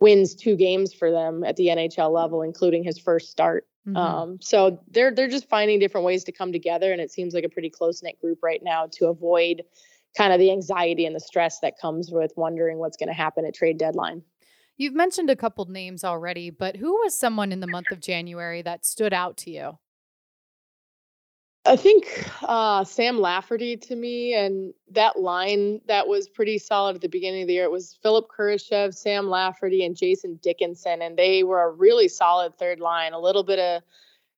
wins 0.00 0.34
two 0.34 0.56
games 0.56 0.92
for 0.92 1.10
them 1.10 1.42
at 1.44 1.56
the 1.56 1.68
NHL 1.68 2.12
level, 2.12 2.42
including 2.42 2.84
his 2.84 2.98
first 2.98 3.30
start. 3.30 3.66
Mm-hmm. 3.86 3.96
Um, 3.96 4.38
so 4.40 4.80
they're 4.90 5.14
they're 5.14 5.28
just 5.28 5.48
finding 5.48 5.78
different 5.78 6.06
ways 6.06 6.24
to 6.24 6.32
come 6.32 6.52
together, 6.52 6.92
and 6.92 7.00
it 7.00 7.10
seems 7.10 7.34
like 7.34 7.44
a 7.44 7.48
pretty 7.48 7.70
close 7.70 8.02
knit 8.02 8.20
group 8.20 8.42
right 8.42 8.62
now 8.62 8.88
to 8.92 9.06
avoid 9.06 9.62
kind 10.16 10.32
of 10.32 10.38
the 10.38 10.50
anxiety 10.50 11.06
and 11.06 11.14
the 11.14 11.20
stress 11.20 11.60
that 11.60 11.78
comes 11.78 12.10
with 12.10 12.32
wondering 12.36 12.78
what's 12.78 12.96
going 12.96 13.08
to 13.08 13.14
happen 13.14 13.44
at 13.44 13.54
trade 13.54 13.78
deadline. 13.78 14.22
You've 14.76 14.94
mentioned 14.94 15.30
a 15.30 15.36
couple 15.36 15.64
names 15.66 16.02
already, 16.02 16.50
but 16.50 16.76
who 16.76 16.92
was 16.92 17.16
someone 17.16 17.52
in 17.52 17.60
the 17.60 17.66
month 17.66 17.90
of 17.92 18.00
January 18.00 18.62
that 18.62 18.84
stood 18.84 19.12
out 19.12 19.36
to 19.38 19.50
you? 19.50 19.78
I 21.66 21.76
think 21.76 22.28
uh, 22.42 22.84
Sam 22.84 23.18
Lafferty 23.18 23.76
to 23.78 23.96
me, 23.96 24.34
and 24.34 24.74
that 24.90 25.18
line 25.18 25.80
that 25.86 26.06
was 26.06 26.28
pretty 26.28 26.58
solid 26.58 26.96
at 26.96 27.00
the 27.00 27.08
beginning 27.08 27.42
of 27.42 27.48
the 27.48 27.54
year. 27.54 27.64
It 27.64 27.70
was 27.70 27.98
Philipp 28.02 28.26
Kurashev, 28.28 28.94
Sam 28.94 29.30
Lafferty, 29.30 29.84
and 29.84 29.96
Jason 29.96 30.38
Dickinson, 30.42 31.00
and 31.00 31.16
they 31.16 31.42
were 31.42 31.62
a 31.62 31.70
really 31.70 32.08
solid 32.08 32.58
third 32.58 32.80
line. 32.80 33.14
A 33.14 33.18
little 33.18 33.44
bit 33.44 33.58
of, 33.58 33.82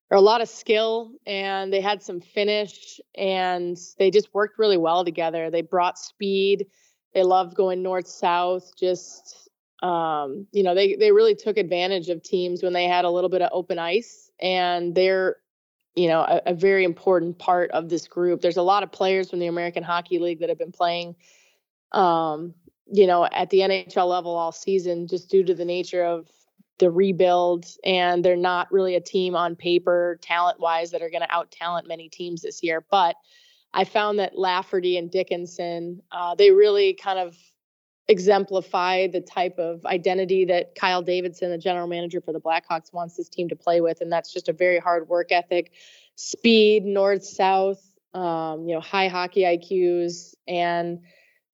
or 0.09 0.17
a 0.17 0.21
lot 0.21 0.39
of 0.39 0.47
skill, 0.47 1.11
and 1.25 1.73
they 1.73 1.81
had 1.81 2.01
some 2.01 2.21
finish, 2.21 2.97
and 3.15 3.77
they 3.99 4.09
just 4.09 4.33
worked 4.33 4.57
really 4.57 4.77
well 4.77 5.03
together. 5.03 5.49
They 5.49 5.63
brought 5.63 5.99
speed. 5.99 6.67
They 7.13 7.23
loved 7.23 7.55
going 7.55 7.83
north 7.83 8.07
south. 8.07 8.71
Just, 8.77 9.49
um, 9.83 10.47
you 10.53 10.63
know, 10.63 10.73
they 10.73 10.95
they 10.95 11.11
really 11.11 11.35
took 11.35 11.57
advantage 11.57 12.07
of 12.07 12.23
teams 12.23 12.63
when 12.63 12.71
they 12.71 12.85
had 12.85 13.03
a 13.03 13.09
little 13.09 13.29
bit 13.29 13.41
of 13.41 13.49
open 13.51 13.79
ice, 13.79 14.31
and 14.39 14.95
they're 14.95 15.35
you 15.97 16.07
know, 16.07 16.21
a, 16.21 16.41
a, 16.47 16.53
very 16.53 16.83
important 16.83 17.39
part 17.39 17.71
of 17.71 17.89
this 17.89 18.07
group. 18.07 18.39
There's 18.39 18.57
a 18.57 18.61
lot 18.61 18.83
of 18.83 18.91
players 18.91 19.31
from 19.31 19.39
the 19.39 19.47
American 19.47 19.81
Hockey 19.81 20.19
League 20.19 20.41
that 20.41 20.49
have 20.49 20.59
been 20.59 20.71
playing, 20.71 21.15
um, 21.91 22.53
you 22.85 23.07
know, 23.07 23.25
at 23.25 23.49
the 23.49 23.59
NHL 23.59 24.07
level 24.07 24.35
all 24.35 24.51
season 24.51 25.07
just 25.07 25.27
due 25.27 25.43
to 25.43 25.55
the 25.55 25.65
nature 25.65 26.05
of 26.05 26.29
the 26.77 26.91
rebuild. 26.91 27.65
And 27.83 28.23
they're 28.23 28.35
not 28.35 28.71
really 28.71 28.95
a 28.95 29.01
team 29.01 29.35
on 29.35 29.55
paper, 29.55 30.19
talent 30.21 30.59
wise, 30.59 30.91
that 30.91 31.01
are 31.01 31.09
going 31.09 31.23
to 31.23 31.33
out 31.33 31.49
talent 31.49 31.87
many 31.87 32.09
teams 32.09 32.43
this 32.43 32.61
year. 32.61 32.85
But 32.91 33.15
I 33.73 33.83
found 33.83 34.19
that 34.19 34.37
Lafferty 34.37 34.97
and 34.97 35.09
Dickinson, 35.09 36.03
uh, 36.11 36.35
they 36.35 36.51
really 36.51 36.93
kind 36.93 37.17
of 37.17 37.35
exemplify 38.07 39.07
the 39.07 39.21
type 39.21 39.57
of 39.57 39.85
identity 39.85 40.45
that 40.45 40.75
Kyle 40.75 41.01
Davidson, 41.01 41.51
the 41.51 41.57
general 41.57 41.87
manager 41.87 42.21
for 42.21 42.31
the 42.31 42.39
Blackhawks, 42.39 42.93
wants 42.93 43.17
this 43.17 43.29
team 43.29 43.49
to 43.49 43.55
play 43.55 43.81
with, 43.81 44.01
and 44.01 44.11
that's 44.11 44.31
just 44.31 44.47
a 44.47 44.53
very 44.53 44.79
hard 44.79 45.09
work 45.09 45.31
ethic, 45.31 45.71
speed, 46.15 46.85
north 46.85 47.23
south, 47.23 47.81
um, 48.13 48.67
you 48.67 48.73
know, 48.73 48.81
high 48.81 49.07
hockey 49.07 49.41
IQs, 49.41 50.35
and 50.47 50.99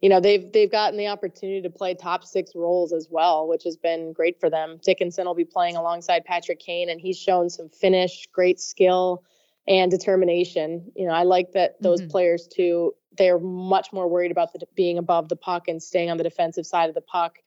you 0.01 0.09
know 0.09 0.19
they've 0.19 0.51
they've 0.51 0.71
gotten 0.71 0.97
the 0.97 1.07
opportunity 1.07 1.61
to 1.61 1.69
play 1.69 1.95
top 1.95 2.23
six 2.23 2.51
roles 2.55 2.93
as 2.93 3.07
well, 3.09 3.47
which 3.47 3.63
has 3.63 3.77
been 3.77 4.13
great 4.13 4.39
for 4.39 4.49
them. 4.49 4.79
Dickinson 4.83 5.25
will 5.25 5.35
be 5.35 5.45
playing 5.45 5.75
alongside 5.75 6.23
Patrick 6.25 6.59
Kane, 6.59 6.89
and 6.89 7.01
he's 7.01 7.17
shown 7.17 7.49
some 7.49 7.69
finish, 7.69 8.27
great 8.31 8.59
skill 8.59 9.23
and 9.67 9.89
determination. 9.89 10.91
You 10.95 11.07
know, 11.07 11.13
I 11.13 11.23
like 11.23 11.53
that 11.53 11.81
those 11.81 12.01
mm-hmm. 12.01 12.11
players 12.11 12.47
too 12.47 12.93
they're 13.17 13.39
much 13.39 13.93
more 13.93 14.07
worried 14.07 14.31
about 14.31 14.53
the, 14.53 14.65
being 14.75 14.97
above 14.97 15.29
the 15.29 15.35
puck 15.35 15.67
and 15.67 15.81
staying 15.81 16.09
on 16.09 16.17
the 16.17 16.23
defensive 16.23 16.65
side 16.65 16.89
of 16.89 16.95
the 16.95 17.01
puck 17.01 17.39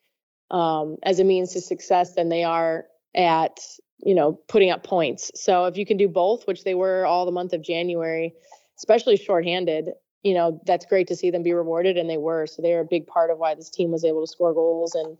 um, 0.50 0.96
as 1.02 1.18
a 1.20 1.24
means 1.24 1.52
to 1.52 1.60
success 1.60 2.14
than 2.14 2.28
they 2.28 2.44
are 2.44 2.86
at 3.14 3.58
you 3.98 4.14
know 4.14 4.32
putting 4.48 4.70
up 4.70 4.84
points. 4.84 5.30
So 5.34 5.66
if 5.66 5.76
you 5.76 5.86
can 5.86 5.96
do 5.96 6.08
both, 6.08 6.46
which 6.46 6.64
they 6.64 6.74
were 6.74 7.06
all 7.06 7.24
the 7.24 7.32
month 7.32 7.52
of 7.52 7.62
January, 7.62 8.34
especially 8.78 9.16
shorthanded, 9.16 9.90
you 10.22 10.34
know 10.34 10.60
that's 10.66 10.86
great 10.86 11.08
to 11.08 11.16
see 11.16 11.30
them 11.30 11.42
be 11.42 11.52
rewarded, 11.52 11.96
and 11.96 12.08
they 12.08 12.18
were. 12.18 12.46
So 12.46 12.62
they're 12.62 12.80
a 12.80 12.84
big 12.84 13.06
part 13.06 13.30
of 13.30 13.38
why 13.38 13.54
this 13.54 13.70
team 13.70 13.90
was 13.90 14.04
able 14.04 14.24
to 14.24 14.30
score 14.30 14.54
goals. 14.54 14.94
And 14.94 15.16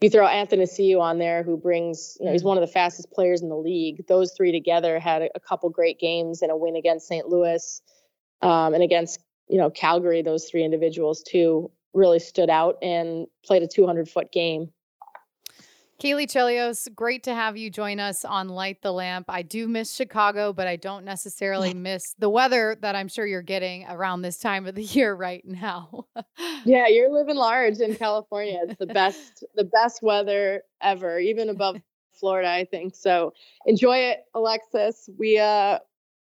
you 0.00 0.08
throw 0.08 0.26
Athanasiou 0.26 1.00
on 1.00 1.18
there, 1.18 1.42
who 1.42 1.56
brings 1.56 2.16
you 2.20 2.26
know 2.26 2.32
he's 2.32 2.42
mm. 2.42 2.46
one 2.46 2.56
of 2.56 2.62
the 2.62 2.72
fastest 2.72 3.10
players 3.10 3.42
in 3.42 3.48
the 3.48 3.56
league. 3.56 4.06
Those 4.06 4.32
three 4.32 4.52
together 4.52 4.98
had 4.98 5.22
a, 5.22 5.28
a 5.34 5.40
couple 5.40 5.68
great 5.70 5.98
games 5.98 6.42
and 6.42 6.50
a 6.50 6.56
win 6.56 6.76
against 6.76 7.08
St. 7.08 7.28
Louis. 7.28 7.82
Um, 8.42 8.72
and 8.72 8.82
against 8.82 9.20
you 9.50 9.58
know, 9.58 9.68
Calgary, 9.68 10.22
those 10.22 10.48
three 10.48 10.64
individuals 10.64 11.22
too 11.22 11.70
really 11.92 12.20
stood 12.20 12.48
out 12.48 12.76
and 12.82 13.26
played 13.44 13.62
a 13.62 13.66
200 13.66 14.08
foot 14.08 14.30
game. 14.32 14.70
Caley 15.98 16.26
Chelios, 16.26 16.88
great 16.94 17.24
to 17.24 17.34
have 17.34 17.58
you 17.58 17.68
join 17.68 18.00
us 18.00 18.24
on 18.24 18.48
Light 18.48 18.80
the 18.80 18.90
Lamp. 18.90 19.26
I 19.28 19.42
do 19.42 19.68
miss 19.68 19.94
Chicago, 19.94 20.50
but 20.54 20.66
I 20.66 20.76
don't 20.76 21.04
necessarily 21.04 21.74
miss 21.74 22.14
the 22.18 22.30
weather 22.30 22.78
that 22.80 22.96
I'm 22.96 23.08
sure 23.08 23.26
you're 23.26 23.42
getting 23.42 23.84
around 23.86 24.22
this 24.22 24.38
time 24.38 24.66
of 24.66 24.74
the 24.74 24.82
year 24.96 25.14
right 25.14 25.44
now. 25.44 26.06
yeah, 26.64 26.86
you're 26.86 27.12
living 27.12 27.36
large 27.36 27.80
in 27.80 27.96
California. 27.96 28.60
It's 28.62 28.78
the 28.78 28.86
best, 28.86 29.44
the 29.56 29.64
best 29.64 30.02
weather 30.02 30.62
ever, 30.80 31.18
even 31.18 31.50
above 31.50 31.76
Florida, 32.14 32.48
I 32.48 32.64
think. 32.64 32.94
So 32.94 33.34
enjoy 33.66 33.98
it, 33.98 34.20
Alexis. 34.34 35.10
We 35.18 35.38
uh 35.38 35.80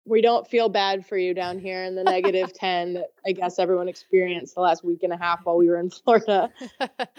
we 0.09 0.21
don't 0.21 0.47
feel 0.47 0.69
bad 0.69 1.05
for 1.05 1.17
you 1.17 1.33
down 1.33 1.59
here 1.59 1.83
in 1.83 1.95
the 1.95 2.03
negative 2.03 2.51
10 2.53 2.93
that 2.95 3.11
I 3.25 3.31
guess 3.31 3.59
everyone 3.59 3.87
experienced 3.87 4.55
the 4.55 4.61
last 4.61 4.83
week 4.83 5.03
and 5.03 5.13
a 5.13 5.17
half 5.17 5.45
while 5.45 5.57
we 5.57 5.69
were 5.69 5.77
in 5.77 5.89
Florida. 5.91 6.51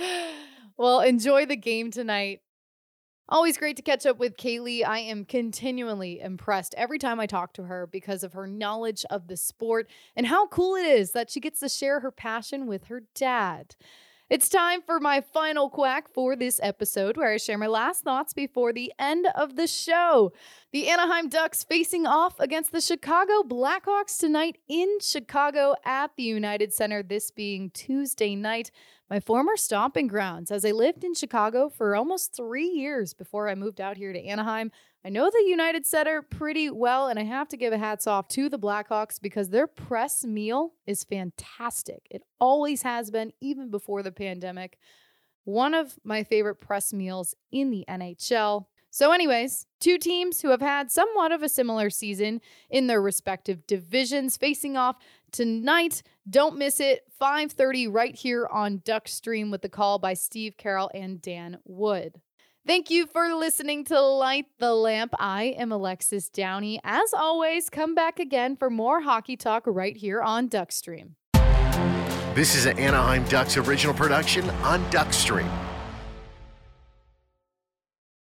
well, 0.76 1.00
enjoy 1.00 1.46
the 1.46 1.57
game 1.57 1.90
tonight. 1.90 2.40
Always 3.29 3.57
great 3.57 3.76
to 3.76 3.83
catch 3.83 4.07
up 4.07 4.18
with 4.18 4.37
Caley. 4.37 4.85
I 4.85 4.98
am 4.98 5.24
continually 5.24 6.18
impressed 6.18 6.74
every 6.76 6.98
time 6.98 7.20
I 7.20 7.26
talk 7.26 7.53
to 7.55 7.62
her 7.62 7.87
because 7.87 8.24
of 8.24 8.33
her 8.33 8.48
knowledge 8.48 9.05
of 9.09 9.29
the 9.29 9.37
sport 9.37 9.88
and 10.16 10.26
how 10.26 10.48
cool 10.48 10.74
it 10.74 10.85
is 10.85 11.12
that 11.12 11.31
she 11.31 11.38
gets 11.38 11.61
to 11.61 11.68
share 11.68 12.00
her 12.00 12.11
passion 12.11 12.66
with 12.66 12.87
her 12.87 13.05
dad. 13.14 13.76
It's 14.30 14.48
time 14.48 14.80
for 14.80 15.00
my 15.00 15.20
final 15.20 15.68
quack 15.68 16.06
for 16.06 16.36
this 16.36 16.60
episode, 16.62 17.16
where 17.16 17.32
I 17.32 17.36
share 17.36 17.58
my 17.58 17.66
last 17.66 18.04
thoughts 18.04 18.32
before 18.32 18.72
the 18.72 18.92
end 18.96 19.26
of 19.34 19.56
the 19.56 19.66
show. 19.66 20.32
The 20.70 20.88
Anaheim 20.88 21.28
Ducks 21.28 21.64
facing 21.64 22.06
off 22.06 22.38
against 22.38 22.70
the 22.70 22.80
Chicago 22.80 23.42
Blackhawks 23.42 24.20
tonight 24.20 24.58
in 24.68 24.98
Chicago 25.00 25.74
at 25.84 26.12
the 26.16 26.22
United 26.22 26.72
Center, 26.72 27.02
this 27.02 27.32
being 27.32 27.70
Tuesday 27.70 28.36
night 28.36 28.70
my 29.10 29.18
former 29.18 29.56
stomping 29.56 30.06
grounds 30.06 30.52
as 30.52 30.64
I 30.64 30.70
lived 30.70 31.02
in 31.02 31.14
Chicago 31.14 31.68
for 31.68 31.96
almost 31.96 32.34
three 32.34 32.68
years 32.68 33.12
before 33.12 33.48
I 33.48 33.56
moved 33.56 33.80
out 33.80 33.96
here 33.96 34.12
to 34.12 34.24
Anaheim. 34.24 34.70
I 35.04 35.08
know 35.08 35.28
the 35.28 35.44
United 35.48 35.84
Center 35.84 36.22
pretty 36.22 36.70
well, 36.70 37.08
and 37.08 37.18
I 37.18 37.24
have 37.24 37.48
to 37.48 37.56
give 37.56 37.72
a 37.72 37.78
hats 37.78 38.06
off 38.06 38.28
to 38.28 38.48
the 38.48 38.58
Blackhawks 38.58 39.20
because 39.20 39.50
their 39.50 39.66
press 39.66 40.24
meal 40.24 40.74
is 40.86 41.02
fantastic. 41.02 42.06
It 42.08 42.22
always 42.38 42.82
has 42.82 43.10
been, 43.10 43.32
even 43.40 43.68
before 43.70 44.04
the 44.04 44.12
pandemic. 44.12 44.78
One 45.44 45.74
of 45.74 45.98
my 46.04 46.22
favorite 46.22 46.60
press 46.60 46.92
meals 46.92 47.34
in 47.50 47.70
the 47.70 47.84
NHL. 47.88 48.66
So, 48.92 49.12
anyways, 49.12 49.66
two 49.80 49.98
teams 49.98 50.42
who 50.42 50.50
have 50.50 50.60
had 50.60 50.90
somewhat 50.90 51.32
of 51.32 51.42
a 51.42 51.48
similar 51.48 51.90
season 51.90 52.40
in 52.68 52.86
their 52.88 53.00
respective 53.00 53.66
divisions 53.66 54.36
facing 54.36 54.76
off 54.76 54.96
tonight. 55.32 56.02
Don't 56.30 56.56
miss 56.56 56.78
it. 56.78 57.02
5:30 57.20 57.88
right 57.88 58.14
here 58.14 58.46
on 58.46 58.82
Duck 58.84 59.08
Stream 59.08 59.50
with 59.50 59.62
the 59.62 59.68
call 59.68 59.98
by 59.98 60.14
Steve 60.14 60.56
Carroll 60.56 60.90
and 60.94 61.20
Dan 61.20 61.58
Wood. 61.64 62.20
Thank 62.64 62.88
you 62.88 63.06
for 63.06 63.34
listening 63.34 63.84
to 63.86 64.00
Light 64.00 64.46
the 64.58 64.72
Lamp. 64.74 65.12
I 65.18 65.56
am 65.58 65.72
Alexis 65.72 66.28
Downie. 66.28 66.78
As 66.84 67.12
always, 67.12 67.68
come 67.68 67.96
back 67.96 68.20
again 68.20 68.54
for 68.54 68.70
more 68.70 69.00
hockey 69.00 69.36
talk 69.36 69.64
right 69.66 69.96
here 69.96 70.22
on 70.22 70.48
Duckstream. 70.48 71.14
This 72.34 72.54
is 72.54 72.66
an 72.66 72.78
Anaheim 72.78 73.24
Ducks 73.24 73.56
original 73.56 73.94
production 73.94 74.48
on 74.62 74.84
Duckstream. 74.90 75.50